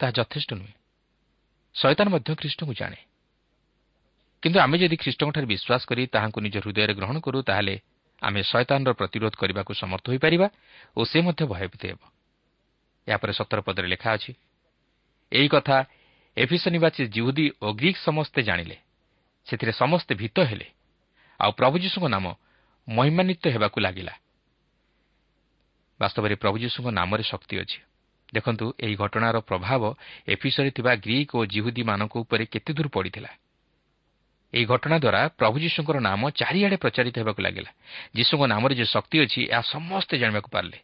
[0.00, 0.74] ତାହା ଯଥେଷ୍ଟ ନୁହେଁ।
[1.74, 2.98] ଶୈତାନ ମଧ୍ୟ ଖ୍ରୀଷ୍ଟଙ୍କୁ ଜାଣେ।
[4.42, 7.74] କିନ୍ତୁ ଆମେ ଯଦି ଖ୍ରୀଷ୍ଟଙ୍କଠାରେ ବିଶ୍ୱାସ କରି ତାହାଙ୍କୁ ନିଜ ହୃଦୟରେ ଗ୍ରହଣ କରୁ ତାହେଲେ
[8.22, 10.46] ଆମେ ଶୈତାନର ପ୍ରତିରୋଧ କରିବାକୁ ସମର୍ଥ ହୋଇପାରିବା
[10.96, 12.00] ଓ ସେ ମଧ୍ୟ ଭୟଭୀତ ହେବ।
[13.06, 14.32] ଏହାପରେ ସତର ପଦରେ ଲେଖା ଅଛି
[15.32, 15.76] ଏହି କଥା
[16.36, 18.76] ଏଫିସ ନିବାସୀ ଜିହୁଦୀ ଓ ଗ୍ରୀକ୍ ସମସ୍ତେ ଜାଣିଲେ।
[19.46, 20.66] ସେଥିରେ ସମସ୍ତେ ଭୀତ ହେଲେ।
[21.40, 22.26] ଆଉ ପ୍ରଭୁ ଯୀଶୁଙ୍କ ନାମ
[22.88, 24.14] ମହିମାନ୍ୱିତ ହେବାକୁ ଲାଗିଲା।
[26.00, 27.78] ବାସ୍ତବରେ ପ୍ରଭୁ ଯୀଶୁଙ୍କ ନାମରେ ଶକ୍ତି ଅଛି।
[28.34, 29.82] ଦେଖନ୍ତୁ ଏହି ଘଟଣାର ପ୍ରଭାବ
[30.28, 33.30] ଏଫିସରେ ଥିବା ଗ୍ରୀକ୍ ଓ ଜିହୁଦୀମାନଙ୍କ ଉପରେ କେତେ ଦୂର ପଡ଼ିଥିଲା?
[34.54, 37.70] ଏହି ଘଟଣା ଦ୍ୱାରା ପ୍ରଭୁ ଯୀଶୁଙ୍କର ନାମ ଚାରିଆଡ଼େ ପ୍ରଚାରିତ ହେବାକୁ ଲାଗିଲା।
[38.16, 40.78] ଯୀଶୁଙ୍କ ନାମରେ ଯେ ଶକ୍ତି ଅଛି ଏହା ସମସ୍ତେ ଜାଣିବାକୁ ପାରିଲେ।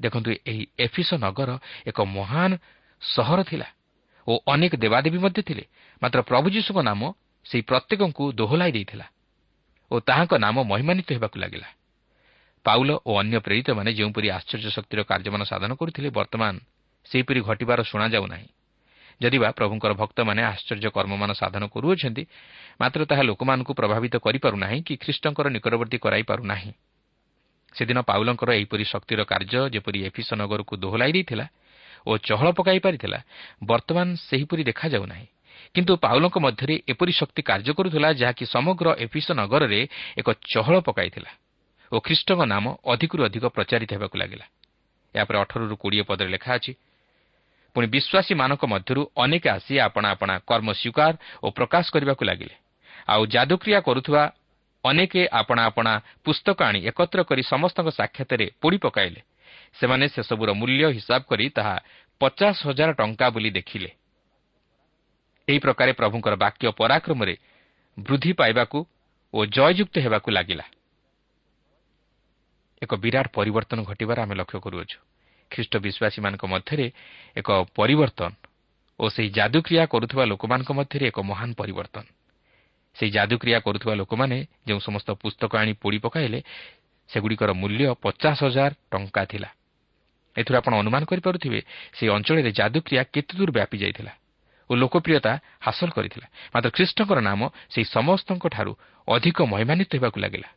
[0.00, 1.50] ଦେଖନ୍ତୁ ଏହି ଏଫିସ ନଗର
[1.86, 2.50] ଏକ ମହାନ
[3.02, 3.68] ସହର ଥିଲା
[4.26, 5.64] ଓ ଅନେକ ଦେବାଦେବୀ ମଧ୍ୟ ଥିଲେ।
[6.02, 7.00] ମାତ୍ର ପ୍ରଭୁ ଯୀଶୁଙ୍କ ନାମ
[7.46, 9.06] ସେହି ପ୍ରତ୍ୟେକଙ୍କୁ ଦୋହଲାଇ ଦେଇଥିଲା
[9.90, 11.68] ଓ ତାହାଙ୍କ ନାମ ମହିମାନିତ ହେବାକୁ ଲାଗିଲା।
[12.64, 16.54] ପାଉଲ ଓ ଅନ୍ୟ ପ୍ରେରିତମାନେ ଯେଉଁପରି ଆଶ୍ଚର୍ଯ୍ୟ ଶକ୍ତିର କାର୍ଯ୍ୟମାନ ସାଧନ କରୁଥିଲେ ବର୍ତ୍ତମାନ
[17.06, 18.48] ସେହିପରି ଘଟିବାର ଶୁଣାଯାଉ ନାହିଁ
[19.20, 22.22] ଯଦିବା ପ୍ରଭୁଙ୍କର ଭକ୍ତମାନେ ଆଶ୍ଚର୍ଯ୍ୟ କର୍ମମାନ ସାଧନ କରୁଅଛନ୍ତି
[22.80, 26.72] ମାତ୍ର ତାହା ଲୋକମାନଙ୍କୁ ପ୍ରଭାବିତ କରିପାରୁନାହିଁ କି ଖ୍ରୀଷ୍ଟଙ୍କର ନିକଟବର୍ତ୍ତୀ କରାଇପାରୁନାହିଁ
[27.74, 31.46] ସେଦିନ ପାଉଲଙ୍କର ଏହିପରି ଶକ୍ତିର କାର୍ଯ୍ୟ ଯେପରି ଏଫିସ ନଗରକୁ ଦୋହଲାଇ ଦେଇଥିଲା
[32.06, 33.18] ଓ ଚହଳ ପକାଇ ପାରିଥିଲା
[33.62, 35.26] ବର୍ତ୍ତମାନ ସେହିପରି ଦେଖାଯାଉ ନାହିଁ
[35.74, 39.80] କିନ୍ତୁ ପାଉଲଙ୍କ ମଧ୍ୟରେ ଏପରି ଶକ୍ତି କାର୍ଯ୍ୟ କରୁଥିଲା ଯାହାକି ସମଗ୍ର ଏଫିସ ନଗରରେ
[40.18, 41.30] ଏକ ଚହଳ ପକାଇଥିଲା।
[41.92, 44.46] ଓ ଖ୍ରୀଷ୍ଟଙ୍କ ନାମ ଅଧିକରୁ ଅଧିକ ପ୍ରଚାରିତ ହେବାକୁ ଲାଗିଲା।
[45.14, 46.72] ଏହାପରେ ଅଠରରୁ କୋଡ଼ିଏ ପଦରେ ଲେଖା ଅଛି
[47.76, 51.12] ପୁଣି ବିଶ୍ୱାସୀମାନଙ୍କ ମଧ୍ୟରୁ ଅନେକ ଆସି ଆପଣା ଆପଣା କର୍ମ ସ୍ୱୀକାର
[51.44, 52.54] ଓ ପ୍ରକାଶ କରିବାକୁ ଲାଗିଲେ।
[53.08, 54.22] ଆଉ ଯାଦୁକ୍ରିୟା କରୁଥିବା
[54.84, 55.92] ଅନେକ ଆପଣା ଆପଣା
[56.24, 59.20] ପୁସ୍ତକ ଆଣି ଏକତ୍ର କରି ସମସ୍ତଙ୍କ ସାକ୍ଷାତରେ ପୋଡ଼ି ପକାଇଲେ।
[59.74, 61.76] ସେମାନେ ସେସବୁର ମୂଲ୍ୟ ହିସାବ କରି ତାହା
[62.20, 63.90] ପଚାଶ ହଜାର ଟଙ୍କା ବୋଲି ଦେଖିଲେ।
[65.48, 67.34] ଏହି ପ୍ରକାରେ ପ୍ରଭୁଙ୍କର ବାକ୍ୟ ପରାକ୍ରମରେ
[67.98, 68.78] ବୃଦ୍ଧି ପାଇବାକୁ
[69.34, 70.64] ଓ ଜୟଯୁକ୍ତ ହେବାକୁ ଲାଗିଲା।
[72.82, 74.98] ଏକ ବିରାଟ ପରିବର୍ତ୍ତନ ଘଟିବାର ଆମେ ଲକ୍ଷ୍ୟ କରୁଅଛୁ।
[75.50, 76.86] ଖ୍ରୀଷ୍ଟ ବିଶ୍ୱାସୀମାନଙ୍କ ମଧ୍ୟରେ
[77.36, 77.48] ଏକ
[77.78, 78.30] ପରିବର୍ତ୍ତନ
[79.00, 82.04] ଓ ସେହି ଯାଦୁକ୍ରିୟା କରୁଥିବା ଲୋକମାନଙ୍କ ମଧ୍ୟରେ ଏକ ମହାନ ପରିବର୍ତ୍ତନ।
[82.96, 84.36] ସେହି ଯାଦୁକ୍ରିୟା କରୁଥିବା ଲୋକମାନେ
[84.68, 86.38] ଯେଉଁ ସମସ୍ତ ପୁସ୍ତକ ଆଣି ପୋଡ଼ି ପକାଇଲେ
[87.10, 89.48] ସେଗୁଡ଼ିକର ମୂଲ୍ୟ ପଚାଶ ହଜାର ଟଙ୍କା ଥିଲା।
[90.36, 91.60] ଏଥିରୁ ଆପଣ ଅନୁମାନ କରିପାରୁଥିବେ
[91.96, 94.12] ସେହି ଅଞ୍ଚଳରେ ଯାଦୁକ୍ରିୟା କେତେ ଦୂର ବ୍ୟାପି ଯାଇଥିଲା
[94.70, 97.40] ଓ ଲୋକପ୍ରିୟତା ହାସଲ କରିଥିଲା। ମାତ୍ର ଖ୍ରୀଷ୍ଟଙ୍କର ନାମ
[97.72, 98.72] ସେହି ସମସ୍ତଙ୍କଠାରୁ
[99.08, 100.48] ଅଧିକ ମହିମାନ୍ୱିତ ହେବାକୁ ଲାଗିଲା।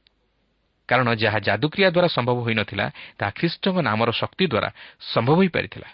[0.89, 2.85] କାରଣ ଯାହା ଯାଦୁକ୍ରିୟା ଦ୍ୱାରା ସମ୍ଭବ ହୋଇନଥିଲା
[3.19, 4.69] ତାହା ଖ୍ରୀଷ୍ଟଙ୍କ ନାମର ଶକ୍ତି ଦ୍ୱାରା
[5.13, 5.89] ସମ୍ଭବ ହୋଇପାରିଥିଲା।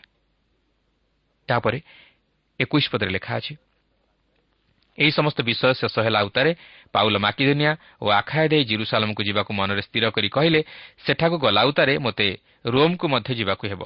[1.49, 1.79] ତାପରେ
[2.59, 3.53] ଏକୋଇଶ ପଦରେ ଲେଖା ଅଛି
[4.97, 6.51] ଏହି ସମସ୍ତ ବିଷୟ ଶେଷ ହେଲା ଉତ୍ତାରେ
[6.91, 7.71] ପାଉଲ ମାକିଦୋନିଆ
[8.03, 10.59] ଓ ଆଖାୟ ଦେଇ ଜିରୁସାଲମକୁ ଯିବାକୁ ମନରେ ସ୍ଥିର କରି କହିଲେ
[11.05, 12.27] ସେଠାକୁ ଗଲା ଉତ୍ତାରେ ମୋତେ
[12.65, 13.81] ରୋମ୍କୁ ମଧ୍ୟ ଯିବାକୁ ହେବ।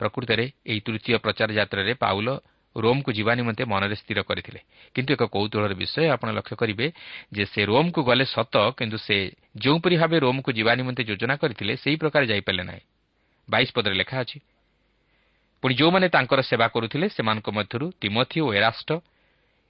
[0.00, 2.28] ପ୍ରକୃତରେ ଏହି ତୃତୀୟ ପ୍ରଚାର ଯାତ୍ରାରେ ପାଉଲ
[2.76, 4.60] ରୋମ୍କୁ ଯିବା ନିମନ୍ତେ ମନରେ ସ୍ଥିର କରିଥିଲେ।
[4.94, 6.86] କିନ୍ତୁ ଏକ କୌତୁହଳର ବିଷୟ ଆପଣ ଲକ୍ଷ୍ୟ କରିବେ
[7.32, 9.16] ଯେ ସେ ରୋମ୍କୁ ଗଲେ ସତ କିନ୍ତୁ ସେ
[9.56, 12.84] ଯେଉଁପରି ଭାବେ ରୋମ୍କୁ ଯିବା ନିମନ୍ତେ ଯୋଜନା କରିଥିଲେ ସେହି ପ୍ରକାର ଯାଇପାରିଲେ ନାହିଁ।
[13.48, 14.38] ବାଇଶ ପଦରେ ଲେଖା ଅଛି
[15.62, 18.90] ପୁଣି ଯେଉଁମାନେ ତାଙ୍କର ସେବା କରୁଥିଲେ ସେମାନଙ୍କ ମଧ୍ୟରୁ ତିମଥି ଓ ଏରାଷ୍ଟ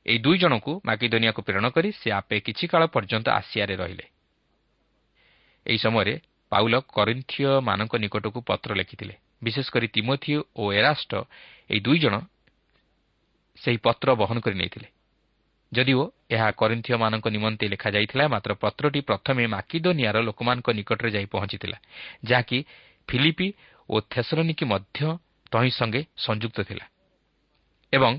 [0.06, 4.06] ଏହି ଦୁଇ ଜଣଙ୍କୁ ମାକିଦୋନିଆକୁ ପ୍ରେରଣ କରି ସେ ଆପେ କିଛି କାଳ ପର୍ଯ୍ୟନ୍ତ ଆସିଆରେ ରହିଲେ।
[5.66, 6.14] ଏହି ସମୟରେ
[6.52, 9.14] ପାଉଲ କରିନ୍ଥିୟମାନଙ୍କ ନିକଟକୁ ପତ୍ର ଲେଖିଥିଲେ।
[9.44, 11.12] ବିଶେଷ କରି ତିମଥି ଓ ଏରାଷ୍ଟ
[11.70, 12.14] ଏହି ଦୁଇ ଜଣ
[13.62, 14.88] ସେହି ପତ୍ର ବହନ କରି ନେଇଥିଲେ।
[15.72, 21.78] ଯଦିଓ ଏହା କରିନ୍ଥିୟମାନଙ୍କ ନିମନ୍ତେ ଲେଖାଯାଇଥିଲା ମାତ୍ର ପତ୍ରଟି ପ୍ରଥମେ ମାକିଦୋନିଆର ଲୋକମାନଙ୍କ ନିକଟରେ ଯାଇ ପହଞ୍ଚିଥିଲା
[22.24, 22.58] ଯାହାକି
[23.08, 23.48] ଫିଲିପି
[23.88, 24.98] ଓ ଥେସରନିକି ମଧ୍ୟ
[25.52, 26.84] ତହିଁ ସଙ୍ଗେ ସଂଯୁକ୍ତ ଥିଲା
[27.92, 28.12] ଏବଂ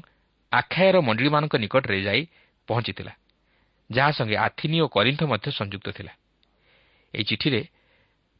[0.51, 2.21] ଆଖାୟର ମଣ୍ଡଳୀମାନଙ୍କ ନିକଟରେ ଯାଇ
[2.67, 3.13] ପହଞ୍ଚିଥିଲା
[3.89, 6.13] ଯାହା ସଙ୍ଗେ ଆଥିନି ଓ କରିନ୍ଥ ମଧ୍ୟ ସଂଯୁକ୍ତ ଥିଲା।
[7.13, 7.61] ଏହି ଚିଠିରେ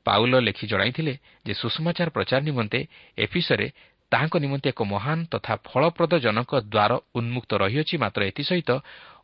[0.06, 1.14] ପାଉଲ ଲେଖି ଜଣାଇଥିଲେ
[1.46, 2.80] ଯେ ସୁଷମାଚାର ପ୍ରଚାର ନିମନ୍ତେ
[3.18, 3.68] ଏଫିସରେ
[4.12, 8.70] ତାହାଙ୍କ ନିମନ୍ତେ ଏକ ମହାନ ତଥା ଫଳପ୍ରଦ ଜନକ ଦ୍ୱାର ଉନ୍ମୁକ୍ତ ରହିଅଛି ମାତ୍ର ଏଥିସହିତ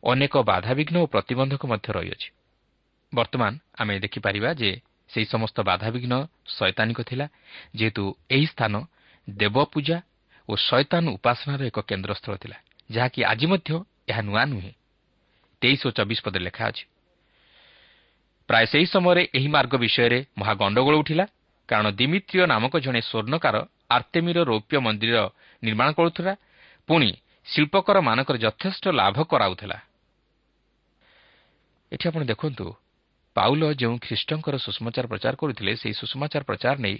[0.02, 2.28] ଅନେକ ବାଧାବିଘ୍ନ ଓ ପ୍ରତିବନ୍ଧକ ମଧ୍ୟ ରହିଅଛି।
[3.12, 4.70] ବର୍ତ୍ତମାନ ଆମେ ଦେଖିପାରିବା ଯେ
[5.10, 6.14] ସେହି ସମସ୍ତ ବାଧାବିଘ୍ନ
[6.56, 7.26] ଶୈତାନିକ ଥିଲା
[7.78, 8.74] ଯେହେତୁ ଏହି ସ୍ଥାନ
[9.28, 9.98] ଦେବପୂଜା
[10.48, 12.56] ଓ ଶୈତାନ ଉପାସନାର ଏକ କେନ୍ଦ୍ରସ୍ଥଳ ଥିଲା
[12.90, 13.70] ଯାହାକି ଆଜି ମଧ୍ୟ
[14.10, 14.72] ଏହା ନୂଆ ନୁହେଁ।
[15.62, 16.84] ତେଇଶ ଓ ଚବିଶ ପଦରେ ଲେଖା ଅଛି
[18.48, 21.26] ପ୍ରାୟ ସେହି ସମୟରେ ଏହି ମାର୍ଗ ବିଷୟରେ ମହା ଗଣ୍ଡଗୋଳ ଉଠିଲା
[21.68, 23.56] କାରଣ ଦିମିତ୍ରିୟ ନାମକ ଜଣେ ସ୍ୱର୍ଣ୍ଣକାର
[23.90, 25.16] ଆର୍ତେମିର ରୌପ୍ୟ ମନ୍ଦିର
[25.62, 26.32] ନିର୍ମାଣ କରୁଥିଲା।
[26.88, 27.10] ପୁଣି
[27.46, 29.78] ଶିଳ୍ପକରମାନଙ୍କର ଯଥେଷ୍ଟ ଲାଭ କରାଉଥିଲା।
[31.92, 32.66] ଏଠି ଆପଣ ଦେଖନ୍ତୁ
[33.36, 36.96] ପାଉଲ ଯେଉଁ ଖ୍ରୀଷ୍ଟଙ୍କର ସୁଷମାଚାର ପ୍ରଚାର କରୁଥିଲେ ସେହି ସୁଷମାଚାର ପ୍ରଚାର ନେଇ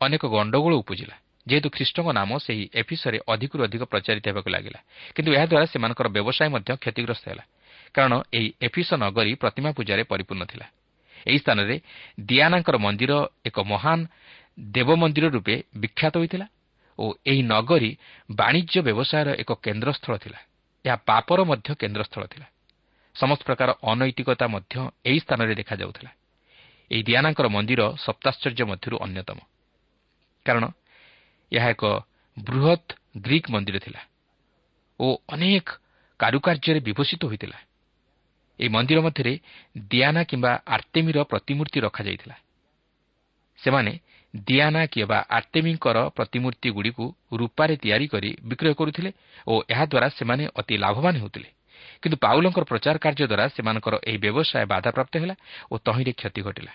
[0.00, 1.16] ଅନେକ ଗଣ୍ଡଗୋଳ ଉପୁଜିଲା।
[1.46, 4.80] ଯେହେତୁ ଖ୍ରୀଷ୍ଟଙ୍କ ନାମ ସେହି ଏଫିସରେ ଅଧିକରୁ ଅଧିକ ପ୍ରଚାରିତ ହେବାକୁ ଲାଗିଲା।
[5.14, 7.44] କିନ୍ତୁ ଏହାଦ୍ୱାରା ସେମାନଙ୍କର ବ୍ୟବସାୟ ମଧ୍ୟ କ୍ଷତିଗ୍ରସ୍ତ ହେଲା।
[7.94, 10.66] କାରଣ ଏହି ଏଫିସ ନଗରୀ ପ୍ରତିମା ପୂଜାରେ ପରିପୂର୍ଣ୍ଣ ଥିଲା।
[11.26, 11.76] ଏହି ସ୍ଥାନରେ
[12.20, 13.12] ଦିଆନାଙ୍କର ମନ୍ଦିର
[13.48, 14.00] ଏକ ମହାନ
[14.58, 16.46] ଦେବ ମନ୍ଦିର ରୂପେ ବିଖ୍ୟାତ ହୋଇଥିଲା
[16.98, 17.90] ଓ ଏହି ନଗରୀ
[18.30, 20.38] ବାଣିଜ୍ୟ ବ୍ୟବସାୟର ଏକ କେନ୍ଦ୍ରସ୍ଥଳ ଥିଲା।
[20.84, 22.46] ଏହା ପାପର ମଧ୍ୟ କେନ୍ଦ୍ରସ୍ଥଳ ଥିଲା।
[23.14, 26.10] ସମସ୍ତ ପ୍ରକାର ଅନୈତିକତା ମଧ୍ୟ ଏହି ସ୍ଥାନରେ ଦେଖାଯାଉଥିଲା।
[26.90, 29.38] ଏହି ଦିଆନାଙ୍କର ମନ୍ଦିର ସପ୍ତାଶ୍ଚର୍ଯ୍ୟ ମଧ୍ୟରୁ ଅନ୍ୟତମ।
[30.46, 30.64] କାରଣ
[31.52, 31.84] ଏହା ଏକ
[32.38, 32.88] ବୃହତ୍
[33.18, 34.00] ଗ୍ରୀକ୍ ମନ୍ଦିର ଥିଲା
[35.00, 35.68] ଓ ଅନେକ
[36.20, 37.58] କାରୁକାର୍ଯ୍ୟରେ ବିଭୂଷିତ ହୋଇଥିଲା।
[38.60, 39.32] ଏହି ମନ୍ଦିର ମଧ୍ୟରେ
[39.90, 42.36] ଦିଆନା କିମ୍ବା ଆର୍ତେମିର ପ୍ରତିମୂର୍ତ୍ତି ରଖାଯାଇଥିଲା।
[43.58, 43.92] ସେମାନେ
[44.34, 49.10] ଦିଆନା କିମ୍ବା ଆର୍ତେମିଙ୍କର ପ୍ରତିମୂର୍ତ୍ତିଗୁଡ଼ିକୁ ରୂପାରେ ତିଆରି କରି ବିକ୍ରୟ କରୁଥିଲେ
[49.46, 51.48] ଓ ଏହାଦ୍ୱାରା ସେମାନେ ଅତି ଲାଭବାନ ହେଉଥିଲେ।
[52.02, 55.34] କିନ୍ତୁ ପାଉଲଙ୍କର ପ୍ରଚାର କାର୍ଯ୍ୟ ଦ୍ୱାରା ସେମାନଙ୍କର ଏହି ବ୍ୟବସାୟ ବାଧାପ୍ରାପ୍ତ ହେଲା
[55.70, 56.72] ଓ ତହିଁରେ କ୍ଷତି ଘଟିଲା।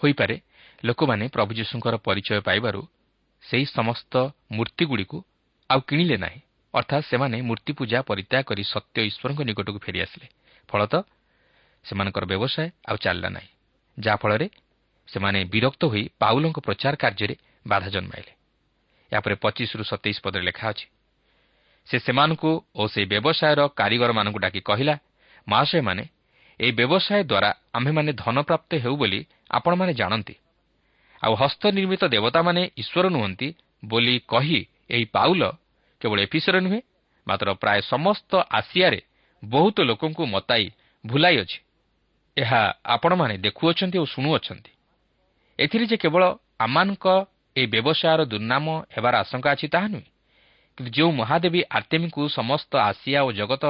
[0.00, 0.36] ହୋଇପାରେ
[0.84, 2.80] ଲୋକମାନେ ପ୍ରଭୁ ଯୀଶୁଙ୍କର ପରିଚୟ ପାଇବାରୁ
[3.44, 4.12] ସେହି ସମସ୍ତ
[4.52, 5.18] ମୂର୍ତ୍ତିଗୁଡ଼ିକୁ
[5.70, 6.40] ଆଉ କିଣିଲେ ନାହିଁ।
[6.74, 10.26] ଅର୍ଥାତ୍ ସେମାନେ ମୂର୍ତ୍ତି ପୂଜା ପରିତ୍ୟାଗ କରି ସତ୍ୟ ଈଶ୍ୱରଙ୍କ ନିକଟକୁ ଫେରିଆସିଲେ।
[10.68, 11.02] ଫଳତଃ
[11.84, 13.50] ସେମାନଙ୍କର ବ୍ୟବସାୟ ଆଉ ଚାଲିଲା ନାହିଁ।
[13.98, 14.46] ଯାହାଫଳରେ
[15.12, 17.34] ସେମାନେ ବିରକ୍ତ ହୋଇ ପାଉଲଙ୍କ ପ୍ରଚାର କାର୍ଯ୍ୟରେ
[17.66, 18.32] ବାଧା ଜନ୍ମାଇଲେ।
[19.12, 20.86] ଏହାପରେ ପଚିଶରୁ ସତେଇଶ ପଦରେ ଲେଖା ଅଛି
[21.88, 24.94] ସେ ସେମାନଙ୍କୁ ଓ ସେହି ବ୍ୟବସାୟର କାରିଗରମାନଙ୍କୁ ଡାକି କହିଲା
[25.46, 26.04] ମହାଶୟମାନେ
[26.60, 29.20] ଏହି ବ୍ୟବସାୟ ଦ୍ୱାରା ଆମ୍ଭେମାନେ ଧନପ୍ରାପ୍ତ ହେଉ ବୋଲି
[29.50, 30.34] ଆପଣମାନେ ଜାଣନ୍ତି।
[31.22, 33.48] ଆଉ ହସ୍ତନିର୍ମିତ ଦେବତାମାନେ ଈଶ୍ୱର ନୁହନ୍ତି
[33.82, 35.42] ବୋଲି କହି ଏହି ପାଉଲ
[36.02, 36.80] କେବଳ ଏଫିସର ନୁହେଁ
[37.26, 39.00] ମାତ୍ର ପ୍ରାୟ ସମସ୍ତ ଆସିଆରେ
[39.42, 40.66] ବହୁତ ଲୋକଙ୍କୁ ମତାଇ
[41.04, 41.58] ଭୁଲାଇଅଛି
[42.36, 44.72] ଏହା ଆପଣମାନେ ଦେଖୁଅଛନ୍ତି ଓ ଶୁଣୁଅଛନ୍ତି।
[45.60, 46.22] ଏଥିରେ ଯେ କେବଳ
[46.64, 47.06] ଆମମାନଙ୍କ
[47.56, 50.08] ଏହି ବ୍ୟବସାୟର ଦୁର୍ନାମ ହେବାର ଆଶଙ୍କା ଅଛି ତାହା ନୁହେଁ
[50.78, 53.64] କିନ୍ତୁ ଯେଉଁ ମହାଦେବୀ ଆର୍ତେମୀକୁ ସମସ୍ତ ଆସିଆ ଓ ଜଗତ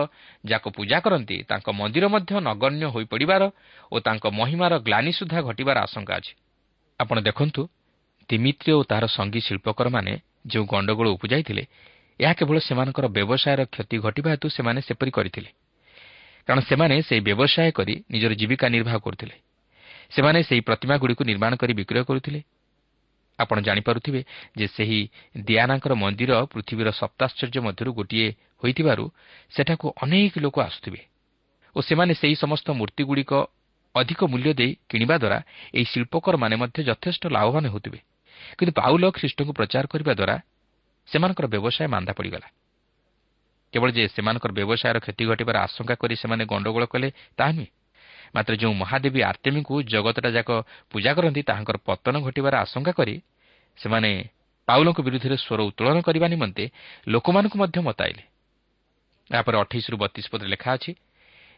[0.44, 3.42] ଯାକ ପୂଜା କରନ୍ତି ତାଙ୍କ ମନ୍ଦିର ମଧ୍ୟ ନଗଣ୍ୟ ହୋଇପଡ଼ିବାର
[3.92, 6.32] ଓ ତାଙ୍କ ମହିମାର ଗ୍ଲାନି ସୁଦ୍ଧା ଘଟିବାର ଆଶଙ୍କା ଅଛି।
[7.00, 7.62] ଆପଣ ଦେଖନ୍ତୁ
[8.28, 10.12] ତିମିତ୍ରିୟ ଓ ତାହାର ସଙ୍ଗୀ ଶିଳ୍ପକରମାନେ
[10.46, 11.64] ଯେଉଁ ଗଣ୍ଡଗୋଳ ଉପୁଜାଇଥିଲେ
[12.20, 15.50] ଏହା କେବଳ ସେମାନଙ୍କର ବ୍ୟବସାୟର କ୍ଷତି ଘଟିବା ହେତୁ ସେମାନେ ସେପରି କରିଥିଲେ।
[16.46, 19.36] କାରଣ ସେମାନେ ସେହି ବ୍ୟବସାୟ କରି ନିଜର ଜୀବିକା ନିର୍ବାହ କରୁଥିଲେ।
[20.10, 22.40] ସେମାନେ ସେହି ପ୍ରତିମାଗୁଡ଼ିକୁ ନିର୍ମାଣ କରି ବିକ୍ରୟ କରୁଥିଲେ।
[23.38, 24.20] ଆପଣ ଜାଣିପାରୁଥିବେ
[24.58, 25.00] ଯେ ସେହି
[25.36, 28.28] ଦିଆନାଙ୍କର ମନ୍ଦିର ପୃଥିବୀର ସପ୍ତାଶ୍ଚର୍ଯ୍ୟ ମଧ୍ୟରୁ ଗୋଟିଏ
[28.62, 29.04] ହୋଇଥିବାରୁ
[29.50, 31.00] ସେଠାକୁ ଅନେକ ଲୋକ ଆସୁଥିବେ
[31.76, 33.32] ଓ ସେମାନେ ସେହି ସମସ୍ତ ମୂର୍ତ୍ତିଗୁଡ଼ିକ
[33.94, 35.38] ଅଧିକ ମୂଲ୍ୟ ଦେଇ କିଣିବା ଦ୍ୱାରା
[35.74, 38.00] ଏହି ଶିଳ୍ପକରମାନେ ମଧ୍ୟ ଯଥେଷ୍ଟ ଲାଭବାନ ହେଉଥିବେ।
[38.58, 40.36] କିନ୍ତୁ ପାଉଲ ଖ୍ରୀଷ୍ଟଙ୍କୁ ପ୍ରଚାର କରିବା ଦ୍ୱାରା
[41.08, 42.48] ସେମାନଙ୍କର ବ୍ୟବସାୟ ମାନ୍ଦା ପଡ଼ିଗଲା।
[43.72, 47.70] କେବଳ ଯେ ସେମାନଙ୍କର ବ୍ୟବସାୟର କ୍ଷତି ଘଟିବାର ଆଶଙ୍କା କରି ସେମାନେ ଗଣ୍ଡଗୋଳ କଲେ ତାହା ନୁହେଁ।
[48.34, 50.50] ମାତ୍ର ଯେଉଁ ମହାଦେବୀ ଆର୍ତେମୀଙ୍କୁ ଜଗତଟା ଯାକ
[50.90, 53.14] ପୂଜା କରନ୍ତି ତାହାଙ୍କର ପତନ ଘଟିବାର ଆଶଙ୍କା କରି
[53.78, 54.10] ସେମାନେ
[54.68, 56.64] ପାଉଲଙ୍କ ବିରୁଦ୍ଧରେ ସ୍ୱର ଉତ୍ତୋଳନ କରିବା ନିମନ୍ତେ
[57.08, 58.22] ଲୋକମାନଙ୍କୁ ମଧ୍ୟ ମତାଇଲେ।
[59.30, 60.92] ଏହାପରେ ଅଠେଇଶରୁ ବତିଶ ପଦରେ ଲେଖା ଅଛି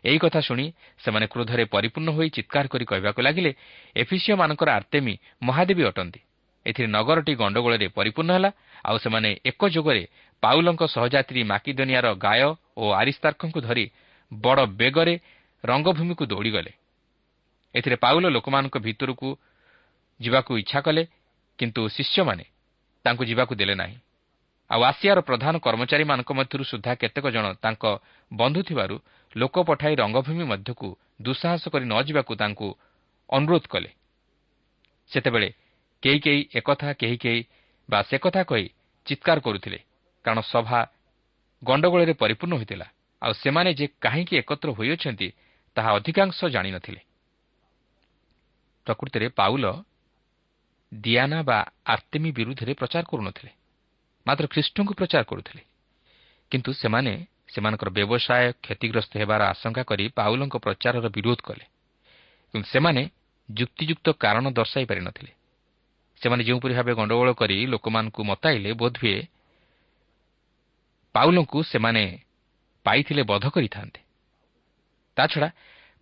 [0.05, 0.67] ଏହି କଥା ଶୁଣି
[1.05, 3.51] ସେମାନେ କ୍ରୋଧରେ ପରିପୂର୍ଣ୍ଣ ହୋଇ ଚିତ୍କାର କରି କହିବାକୁ ଲାଗିଲେ
[3.97, 6.21] ଏଫିସିଓମାନଙ୍କର ଆର୍ତେମୀ ମହାଦେବୀ ଅଟନ୍ତି।
[6.67, 8.51] ଏଥିରେ ନଗରଟି ଗଣ୍ଡଗୋଳରେ ପରିପୂର୍ଣ୍ଣ ହେଲା
[8.85, 10.03] ଆଉ ସେମାନେ ଏକଯୋଗରେ
[10.43, 12.43] ପାଉଲଙ୍କ ସହଯାତ୍ରୀ ମାକିଦୋନିଆର ଗାୟ
[12.77, 13.85] ଓ ଆରିସ୍ତାର୍କଙ୍କୁ ଧରି
[14.33, 15.15] ବଡ଼ ବେଗରେ
[15.65, 16.73] ରଙ୍ଗଭୂମିକୁ ଦୌଡ଼ିଗଲେ।
[17.75, 19.29] ଏଥିରେ ପାଉଲ ଲୋକମାନଙ୍କ ଭିତରକୁ
[20.21, 21.03] ଯିବାକୁ ଇଚ୍ଛା କଲେ
[21.59, 22.45] କିନ୍ତୁ ଶିଷ୍ୟମାନେ
[23.05, 23.97] ତାଙ୍କୁ ଯିବାକୁ ଦେଲେ ନାହିଁ।
[24.71, 27.85] ଆଉ ଆସିଆର ପ୍ରଧାନ କର୍ମଚାରୀମାନଙ୍କ ମଧ୍ୟରୁ ସୁଦ୍ଧା କେତେକ ଜଣ ତାଙ୍କ
[28.33, 28.97] ବନ୍ଧୁ ଥିବାରୁ
[29.37, 30.89] ଲୋକ ପଠାଇ ରଙ୍ଗଭୂମି ମଧ୍ୟକୁ
[31.23, 32.69] ଦୁଃସାହସ କରି ନ ଯିବାକୁ ତାଙ୍କୁ
[33.31, 33.91] ଅନୁରୋଧ କଲେ।
[35.11, 35.49] ସେତେବେଳେ
[36.03, 37.41] କେହି କେହି ଏକଥା କେହି କେହି
[37.89, 38.67] ବା ସେ କଥା କହି
[39.07, 39.79] ଚିତ୍କାର କରୁଥିଲେ
[40.25, 40.81] କାରଣ ସଭା
[41.63, 42.87] ଗଣ୍ଡଗୋଳରେ ପରିପୂର୍ଣ୍ଣ ହୋଇଥିଲା।
[43.23, 45.29] ଆଉ ସେମାନେ ଯେ କାହିଁକି ଏକତ୍ର ହୋଇଅଛନ୍ତି
[45.77, 47.01] ତାହା ଅଧିକାଂଶ ଜାଣିନଥିଲେ।
[48.87, 49.65] ପ୍ରକୃତିରେ ପାଉଲ
[50.93, 53.53] ଦିଆନା ବା ଆର୍ତେମି ବିରୁଦ୍ଧରେ ପ୍ରଚାର କରୁନଥିଲେ
[54.27, 55.63] ମାତ୍ର ଖ୍ରୀଷ୍ଟଙ୍କୁ ପ୍ରଚାର କରୁଥିଲେ।
[56.53, 57.13] କିନ୍ତୁ ସେମାନେ
[57.53, 61.65] ସେମାନଙ୍କର ବ୍ୟବସାୟ କ୍ଷତିଗ୍ରସ୍ତ ହେବାର ଆଶଙ୍କା କରି ପାଉଲଙ୍କ ପ୍ରଚାରର ବିରୋଧ କଲେ
[62.55, 63.03] କିନ୍ତୁ ସେମାନେ
[63.49, 65.33] ଯୁକ୍ତିଯୁକ୍ତ କାରଣ ଦର୍ଶାଇ ପାରିନଥିଲେ।
[66.21, 69.19] ସେମାନେ ଯେଉଁପରି ଭାବେ ଗଣ୍ଡଗୋଳ କରି ଲୋକମାନଙ୍କୁ ମତାଇଲେ ବୋଧହୁଏ
[71.15, 72.05] ପାଉଲଙ୍କୁ ସେମାନେ
[72.87, 74.02] ପାଇଥିଲେ ବଧ କରିଥାନ୍ତେ।
[75.17, 75.49] ତାଛଡ଼ା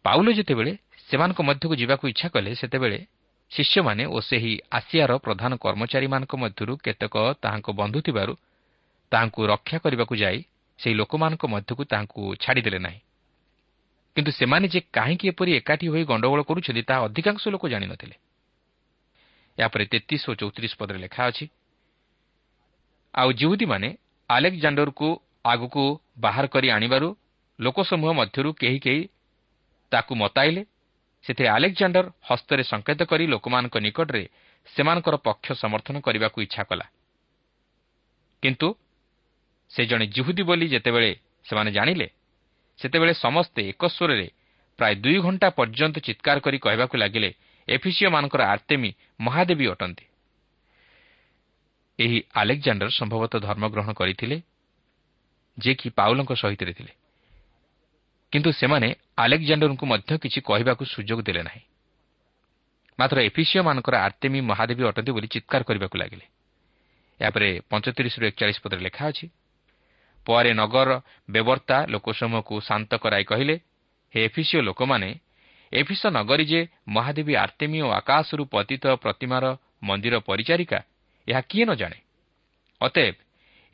[0.04, 0.72] ପାଉଲ ଯେତେବେଳେ
[1.08, 2.98] ସେମାନଙ୍କ ମଧ୍ୟକୁ ଯିବାକୁ ଇଚ୍ଛା କଲେ ସେତେବେଳେ
[3.50, 8.32] ଶିଷ୍ୟମାନେ ଓ ସେହି ଆସିଆର ପ୍ରଧାନ କର୍ମଚାରୀମାନଙ୍କ ମଧ୍ୟରୁ କେତେକ ତାହାଙ୍କ ବନ୍ଧୁ ଥିବାରୁ
[9.12, 10.38] ତାହାଙ୍କୁ ରକ୍ଷା କରିବାକୁ ଯାଇ
[10.78, 13.00] ସେହି ଲୋକମାନଙ୍କ ମଧ୍ୟକୁ ତାହାଙ୍କୁ ଛାଡ଼ିଦେଲେ ନାହିଁ
[14.16, 18.16] କିନ୍ତୁ ସେମାନେ ଯେ କାହିଁକି ଏପରି ଏକାଠି ହୋଇ ଗଣ୍ଡଗୋଳ କରୁଛନ୍ତି ତାହା ଅଧିକାଂଶ ଲୋକ ଜାଣିନଥିଲେ
[19.58, 21.44] ଏହାପରେ ତେତିଶ ଓ ଚଉତିରିଶ ପଦରେ ଲେଖା ଅଛି
[23.14, 23.88] ଆଉ ଜିହୁଦୀମାନେ
[24.30, 25.08] ଆଲେକ୍ଜାଣ୍ଡରକୁ
[25.44, 25.84] ଆଗକୁ
[26.18, 27.08] ବାହାର କରି ଆଣିବାରୁ
[27.60, 29.02] ଲୋକସମୂହ ମଧ୍ୟରୁ କେହି କେହି
[29.92, 30.62] ତାକୁ ମତାଇଲେ।
[31.24, 34.24] ସେଥିରେ ଆଲେକ୍ଜାଣ୍ଡର ହସ୍ତରେ ସଂକେତ କରି ଲୋକମାନଙ୍କ ନିକଟରେ
[34.66, 36.86] ସେମାନଙ୍କର ପକ୍ଷ ସମର୍ଥନ କରିବାକୁ ଇଚ୍ଛା କଲା।
[38.42, 38.68] କିନ୍ତୁ
[39.70, 41.10] ସେ ଜଣେ ଜିହୁଦୀ ବୋଲି ଯେତେବେଳେ
[41.44, 42.06] ସେମାନେ ଜାଣିଲେ
[42.78, 44.26] ସେତେବେଳେ ସମସ୍ତେ ଏକସ୍ୱରରେ
[44.78, 47.30] ପ୍ରାୟ ଦୁଇ ଘଣ୍ଟା ପର୍ଯ୍ୟନ୍ତ ଚିତ୍କାର କରି କହିବାକୁ ଲାଗିଲେ
[47.68, 50.04] ଏଫିସିଓମାନଙ୍କର ଆର୍ତେମୀ ମହାଦେବୀ ଅଟନ୍ତି।
[51.98, 54.36] ଏହି ଆଲେକ୍ଜାଣ୍ଡର ସମ୍ଭବତଃ ଧର୍ମଗ୍ରହଣ କରିଥିଲେ
[55.58, 56.92] ଯେ କି ପାଉଲଙ୍କ ସହିତ ଥିଲେ।
[58.32, 58.88] କିନ୍ତୁ ସେମାନେ
[59.18, 61.62] ଆଲେକ୍ଜାଣ୍ଡରଙ୍କୁ ମଧ୍ୟ କିଛି କହିବାକୁ ସୁଯୋଗ ଦେଲେ ନାହିଁ।
[62.98, 66.26] ମାତ୍ର ଏଫିସିଓମାନଙ୍କର ଆର୍ତେମୀ ମହାଦେବୀ ଅଟନ୍ତି ବୋଲି ଚିତ୍କାର କରିବାକୁ ଲାଗିଲେ।
[67.20, 69.26] ଏହାପରେ ପଞ୍ଚତିରିଶରୁ ଏକଚାଳିଶ ପଦରେ ଲେଖା ଅଛି
[70.26, 70.90] ପରେ ନଗର
[71.30, 73.54] ବ୍ୟବର୍ତ୍ତା ଲୋକସମୂହକୁ ଶାନ୍ତ କରାଇ କହିଲେ
[74.14, 75.08] ହେ ଏଫିସିଓ ଲୋକମାନେ
[75.72, 79.44] ଏଫିସ ନଗରୀ ଯେ ମହାଦେବୀ ଆର୍ତେମୀ ଓ ଆକାଶରୁ ପତିତ ପ୍ରତିମାର
[79.82, 80.78] ମନ୍ଦିର ପରିଚାରିକା
[81.28, 81.98] ଏହା କିଏ ନ ଜାଣେ?
[82.80, 83.16] ଅତଏବ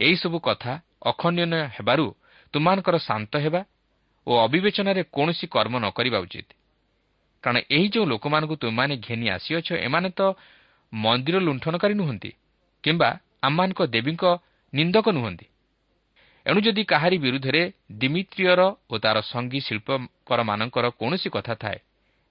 [0.01, 2.07] ଏହିସବୁ କଥା ଅଖଣ୍ଡନୀୟ ହେବାରୁ
[2.55, 3.61] ତୁମମାନଙ୍କର ଶାନ୍ତ ହେବା
[4.27, 6.49] ଓ ଅବିବେଚନାରେ କୌଣସି କର୍ମ ନ କରିବା ଉଚିତ।
[7.45, 10.21] କାରଣ ଏହି ଯେଉଁ ଲୋକମାନଙ୍କୁ ତୁମମାନେ ଘେନି ଆସିଅଛ ଏମାନେ ତ
[10.93, 12.31] ମନ୍ଦିର ଲୁଣ୍ଠନକାରୀ ନୁହନ୍ତି
[12.85, 13.09] କିମ୍ବା
[13.43, 14.25] ଆମମାନଙ୍କ ଦେବୀଙ୍କ
[14.73, 15.47] ନିନ୍ଦକ ନୁହନ୍ତି।
[16.47, 17.63] ଏଣୁ ଯଦି କାହାରି ବିରୁଦ୍ଧରେ
[18.01, 18.61] ଦିମିତ୍ରିୟର
[18.91, 21.79] ଓ ତା'ର ସଙ୍ଗୀ ଶିଳ୍ପକରମାନଙ୍କର କୌଣସି କଥା ଥାଏ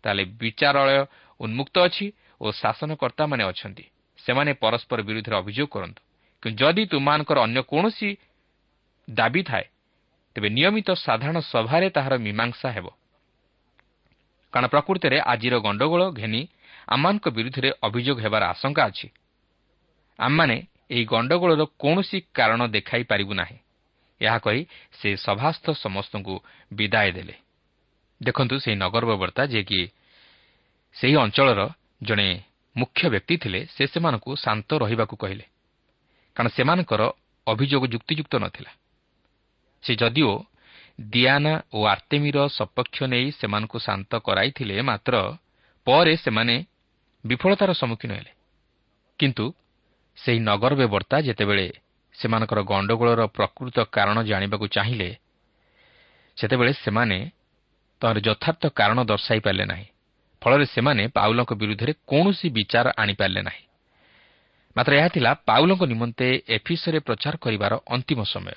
[0.03, 1.01] ତାହେଲେ ବିଚାରାଳୟ
[1.39, 2.05] ଉନ୍ମୁକ୍ତ ଅଛି
[2.41, 3.85] ଓ ଶାସନକର୍ତ୍ତାମାନେ ଅଛନ୍ତି।
[4.19, 6.01] ସେମାନେ ପରସ୍ପର ବିରୁଦ୍ଧରେ ଅଭିଯୋଗ କରନ୍ତୁ।
[6.43, 8.09] କିନ୍ତୁ ଯଦି ତୁମମାନଙ୍କର ଅନ୍ୟ କୌଣସି
[9.07, 9.65] ଦାବି ଥାଏ
[10.35, 12.87] ତେବେ ନିୟମିତ ସାଧାରଣ ସଭାରେ ତାହାର ମୀମାଂସା ହେବ।
[14.53, 16.47] କାରଣ ପ୍ରକୃତିରେ ଆଜିର ଗଣ୍ଡଗୋଳ ଘେନି
[16.87, 19.07] ଆମମାନଙ୍କ ବିରୁଦ୍ଧରେ ଅଭିଯୋଗ ହେବାର ଆଶଙ୍କା ଅଛି।
[20.19, 23.57] ଆମମାନେ ଏହି ଗଣ୍ଡଗୋଳର କୌଣସି କାରଣ ଦେଖାଇ ପାରିବୁ ନାହିଁ।
[24.21, 26.35] ଏହା କହି ସେ ସଭାସ୍ଥ ସମସ୍ତଙ୍କୁ
[26.73, 27.35] ବିଦାୟ ଦେଲେ।
[28.23, 29.87] ଦେଖନ୍ତୁ ସେହି ନଗରବର୍ତ୍ତା ଯିଏକି
[30.93, 31.61] ସେହି ଅଞ୍ଚଳର
[32.03, 32.27] ଜଣେ
[32.77, 35.45] ମୁଖ୍ୟ ବ୍ୟକ୍ତି ଥିଲେ ସେ ସେମାନଙ୍କୁ ଶାନ୍ତ ରହିବାକୁ କହିଲେ।
[36.35, 37.01] କାରଣ ସେମାନଙ୍କର
[37.47, 38.71] ଅଭିଯୋଗ ଯୁକ୍ତିଯୁକ୍ତ ନଥିଲା।
[39.85, 40.31] ସେ ଯଦିଓ
[41.01, 45.15] ଦିଆନା ଓ ଆର୍ତେମିର ସପକ୍ଷ ନେଇ ସେମାନଙ୍କୁ ଶାନ୍ତ କରାଇଥିଲେ ମାତ୍ର
[45.87, 46.55] ପରେ ସେମାନେ
[47.25, 48.31] ବିଫଳତାର ସମ୍ମୁଖୀନ ହେଲେ।
[49.19, 49.45] କିନ୍ତୁ
[50.17, 51.67] ସେହି ନଗର ବ୍ୟବର୍ତ୍ତା ଯେତେବେଳେ
[52.15, 55.09] ସେମାନଙ୍କର ଗଣ୍ଡଗୋଳର ପ୍ରକୃତ କାରଣ ଜାଣିବାକୁ ଚାହିଁଲେ
[56.37, 57.17] ସେତେବେଳେ ସେମାନେ
[58.01, 59.87] ତାହାର ଯଥାର୍ଥ କାରଣ ଦର୍ଶାଇ ପାରିଲେ ନାହିଁ।
[60.41, 63.63] ଫଳରେ ସେମାନେ ପାଉଲଙ୍କ ବିରୁଦ୍ଧରେ କୌଣସି ବିଚାର ଆଣିପାରିଲେ ନାହିଁ।
[64.75, 68.55] ମାତ୍ର ଏହା ଥିଲା ପାଉଲଙ୍କ ନିମନ୍ତେ ଏଫିସରେ ପ୍ରଚାର କରିବାର ଅନ୍ତିମ ସମୟ।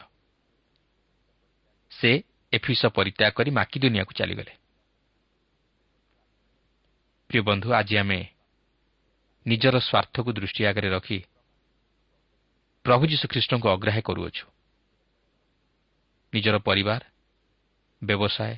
[1.98, 2.10] ସେ
[2.52, 4.52] ଏଫିସ ପରିତ୍ୟାଗ କରି ମାକି ଦୁନିଆକୁ ଚାଲିଗଲେ।
[7.30, 8.20] ପ୍ରିୟ ବନ୍ଧୁ ଆଜି ଆମେ
[9.46, 11.18] ନିଜର ସ୍ୱାର୍ଥକୁ ଦୃଷ୍ଟି ଆଗରେ ରଖି
[12.84, 14.44] ପ୍ରଭୁ ଯୀଶୁଖ୍ରୀଷ୍ଟଙ୍କୁ ଅଗ୍ରାହ୍ୟ କରୁଅଛୁ।
[16.32, 17.02] ନିଜର ପରିବାର
[18.02, 18.54] ବ୍ୟବସାୟ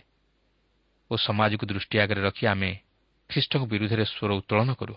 [1.11, 2.71] ଓ ସମାଜକୁ ଦୃଷ୍ଟି ଆଗରେ ରଖି ଆମେ
[3.31, 4.97] ଖ୍ରୀଷ୍ଟଙ୍କ ବିରୁଦ୍ଧରେ ସ୍ୱର ଉତ୍ତୋଳନ କରୁ।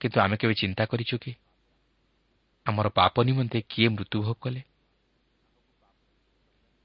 [0.00, 1.32] କିନ୍ତୁ ଆମେ କେବେ ଚିନ୍ତା କରିଛୁ କି
[2.66, 4.60] ଆମର ପାପ ନିମନ୍ତେ କିଏ ମୃତ୍ୟୁଭୋଗ କଲେ?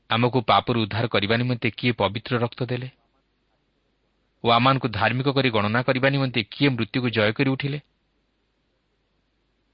[0.09, 2.89] ଆମକୁ ପାପରୁ ଉଦ୍ଧାର କରିବା ନିମନ୍ତେ କିଏ ପବିତ୍ର ରକ୍ତ ଦେଲେ?
[4.43, 7.79] ଓ ଆମମାନଙ୍କୁ ଧାର୍ମିକ କରି ଗଣନା କରିବା ନିମନ୍ତେ କିଏ ମୃତ୍ୟୁକୁ ଜୟ କରି ଉଠିଲେ?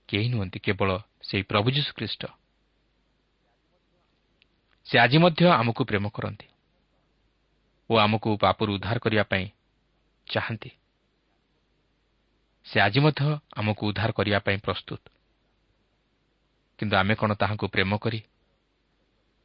[0.10, 0.89] କେହି ନୁହନ୍ତି କେବଳ
[1.24, 2.22] ସେହି ପ୍ରଭୁ ଯୀଶୁ ଖ୍ରୀଷ୍ଟ
[4.88, 6.48] ସେ ଆଜି ମଧ୍ୟ ଆମକୁ ପ୍ରେମ କରନ୍ତି
[7.89, 9.46] ଓ ଆମକୁ ପାପରୁ ଉଦ୍ଧାର କରିବା ପାଇଁ
[10.28, 10.72] ଚାହାନ୍ତି।
[12.65, 13.24] ସେ ଆଜି ମଧ୍ୟ
[13.56, 15.02] ଆମକୁ ଉଦ୍ଧାର କରିବା ପାଇଁ ପ୍ରସ୍ତୁତ।
[16.80, 18.20] କିନ୍ତୁ ଆମେ କ'ଣ ତାହାଙ୍କୁ ପ୍ରେମ କରି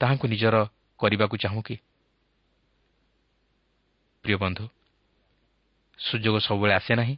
[0.00, 0.56] ତାହାଙ୍କୁ ନିଜର
[1.00, 1.76] କରିବାକୁ ଚାହୁଁ କି?
[4.24, 4.64] ପ୍ରିୟ ବନ୍ଧୁ
[5.98, 7.16] ସୁଯୋଗ ସବୁବେଳେ ଆସେ ନାହିଁ।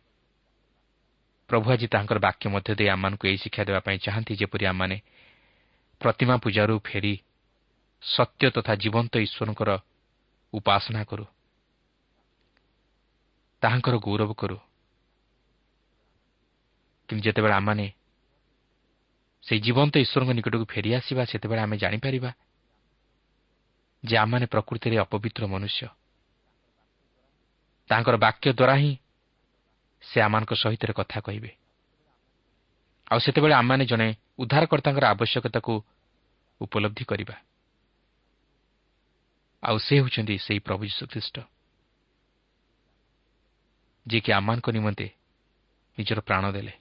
[1.50, 4.96] ପ୍ରଭୁ ଆଜି ତାହାଙ୍କର ବାକ୍ୟ ମଧ୍ୟ ଦେଇ ଆମମାନଙ୍କୁ ଏହି ଶିକ୍ଷା ଦେବା ପାଇଁ ଚାହାନ୍ତି ଯେପରି ଆମମାନେ
[6.00, 7.14] ପ୍ରତିମା ପୂଜାରୁ ଫେରି
[8.02, 9.70] ସତ୍ୟ ତଥା ଜୀବନ୍ତ ଈଶ୍ୱରଙ୍କର
[10.52, 11.24] ଉପାସନା କରୁ
[13.62, 14.58] ତାହାଙ୍କର ଗୌରବ କରୁ।
[17.08, 17.86] କିନ୍ତୁ ଯେତେବେଳେ ଆମମାନେ
[19.44, 22.30] ସେହି ଜୀବନ୍ତ ଈଶ୍ୱରଙ୍କ ନିକଟକୁ ଫେରିଆସିବା ସେତେବେଳେ ଆମେ ଜାଣିପାରିବା
[24.06, 25.88] ଯେ ଆମମାନେ ପ୍ରକୃତିରେ ଅପବିତ୍ର ମନୁଷ୍ୟ।
[27.88, 28.98] ତାଙ୍କର ବାକ୍ୟ ଦ୍ୱାରା ହିଁ
[30.02, 31.56] ସେ ଆମମାନଙ୍କ ସହିତ କଥା କହିବେ।
[33.10, 35.82] ଆଉ ସେତେବେଳେ ଆମମାନେ ଜଣେ ଉଦ୍ଧାରକର୍ତ୍ତାଙ୍କର ଆବଶ୍ୟକତାକୁ
[36.60, 37.42] ଉପଲବ୍ଧି କରିବା।
[39.64, 41.40] ଆଉ ସେ ହେଉଛନ୍ତି ସେହି ପ୍ରଭୁ ଯୀଶୁଖ୍ରୀଷ୍ଟ।
[44.06, 45.10] ଯିଏକି ଆମମାନଙ୍କ ନିମନ୍ତେ
[45.98, 46.72] ନିଜର ପ୍ରାଣ ଦେଲେ।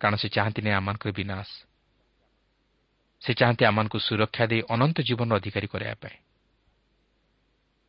[0.00, 1.67] କାରଣ ସେ ଚାହାନ୍ତିନି ଆମମାନଙ୍କର ବିନାଶ।
[3.28, 6.16] ସେ ଚାହାନ୍ତି ଆମମାନଙ୍କୁ ସୁରକ୍ଷା ଦେଇ ଅନନ୍ତ ଜୀବନର ଅଧିକାରୀ କରାଇବା ପାଇଁ।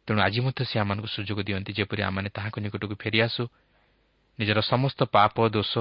[0.08, 3.44] ତେଣୁ ଆଜି ମଧ୍ୟ ସେ ଆମମାନଙ୍କୁ ସୁଯୋଗ ଦିଅନ୍ତି ଯେପରି ଆମମାନେ ତାହାଙ୍କ ନିକଟକୁ ଫେରିଆସୁ
[4.40, 5.74] ନିଜର ସମସ୍ତ ପାପ ଦୋଷ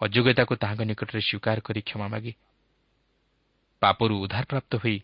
[0.00, 2.32] ଅଯୋଗ୍ୟତାକୁ ତାହାଙ୍କ ନିକଟରେ ସ୍ୱୀକାର କରି କ୍ଷମା ମାଗି
[3.82, 4.98] ପାପରୁ ଉଦ୍ଧାରପ୍ରାପ୍ତ ହୋଇ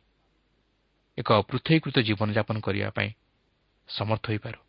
[1.19, 3.11] ଏକ ପୃଥକୀକୃତ ଜୀବନଯାପନ କରିବା ପାଇଁ
[3.89, 4.61] ସମର୍ଥ ହୋଇପାରୁ।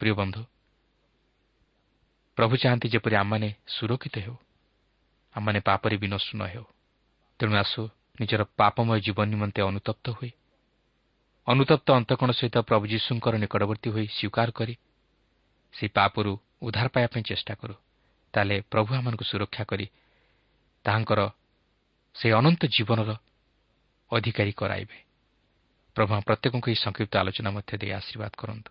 [0.00, 0.42] ପ୍ରିୟ ବନ୍ଧୁ
[2.38, 4.36] ପ୍ରଭୁ ଚାହାନ୍ତି ଯେପରି ଆମମାନେ ସୁରକ୍ଷିତ ହେଉ
[5.34, 6.66] ଆମମାନେ ପାପରେ ବିନଷ୍ଟ ନ ହେଉ।
[7.40, 7.82] ତେଣୁ ଆସୁ
[8.20, 10.30] ନିଜର ପାପମୟ ଜୀବନ ନିମନ୍ତେ ଅନୁତପ୍ତ ହୋଇ
[11.46, 14.74] ଅନୁତପ୍ତ ଅନ୍ତକୋଣ ସହିତ ପ୍ରଭୁ ଯୀଶୁଙ୍କର ନିକଟବର୍ତ୍ତୀ ହୋଇ ସ୍ୱୀକାର କରି
[15.74, 17.74] ସେହି ପାପରୁ ଉଦ୍ଧାର ପାଇବା ପାଇଁ ଚେଷ୍ଟା କରୁ
[18.34, 19.86] ତାହେଲେ ପ୍ରଭୁ ଆମମାନଙ୍କୁ ସୁରକ୍ଷା କରି
[20.84, 21.20] ତାହାଙ୍କର
[22.14, 23.10] ସେହି ଅନନ୍ତ ଜୀବନର
[24.10, 24.98] ଅଧିକାରୀ କରାଇବେ।
[25.96, 28.70] ପ୍ରଭୁ ପ୍ରତ୍ୟେକଙ୍କୁ ଏହି ସଂକ୍ଷିପ୍ତ ଆଲୋଚନା ମଧ୍ୟ ଦେଇ ଆଶୀର୍ବାଦ କରନ୍ତୁ।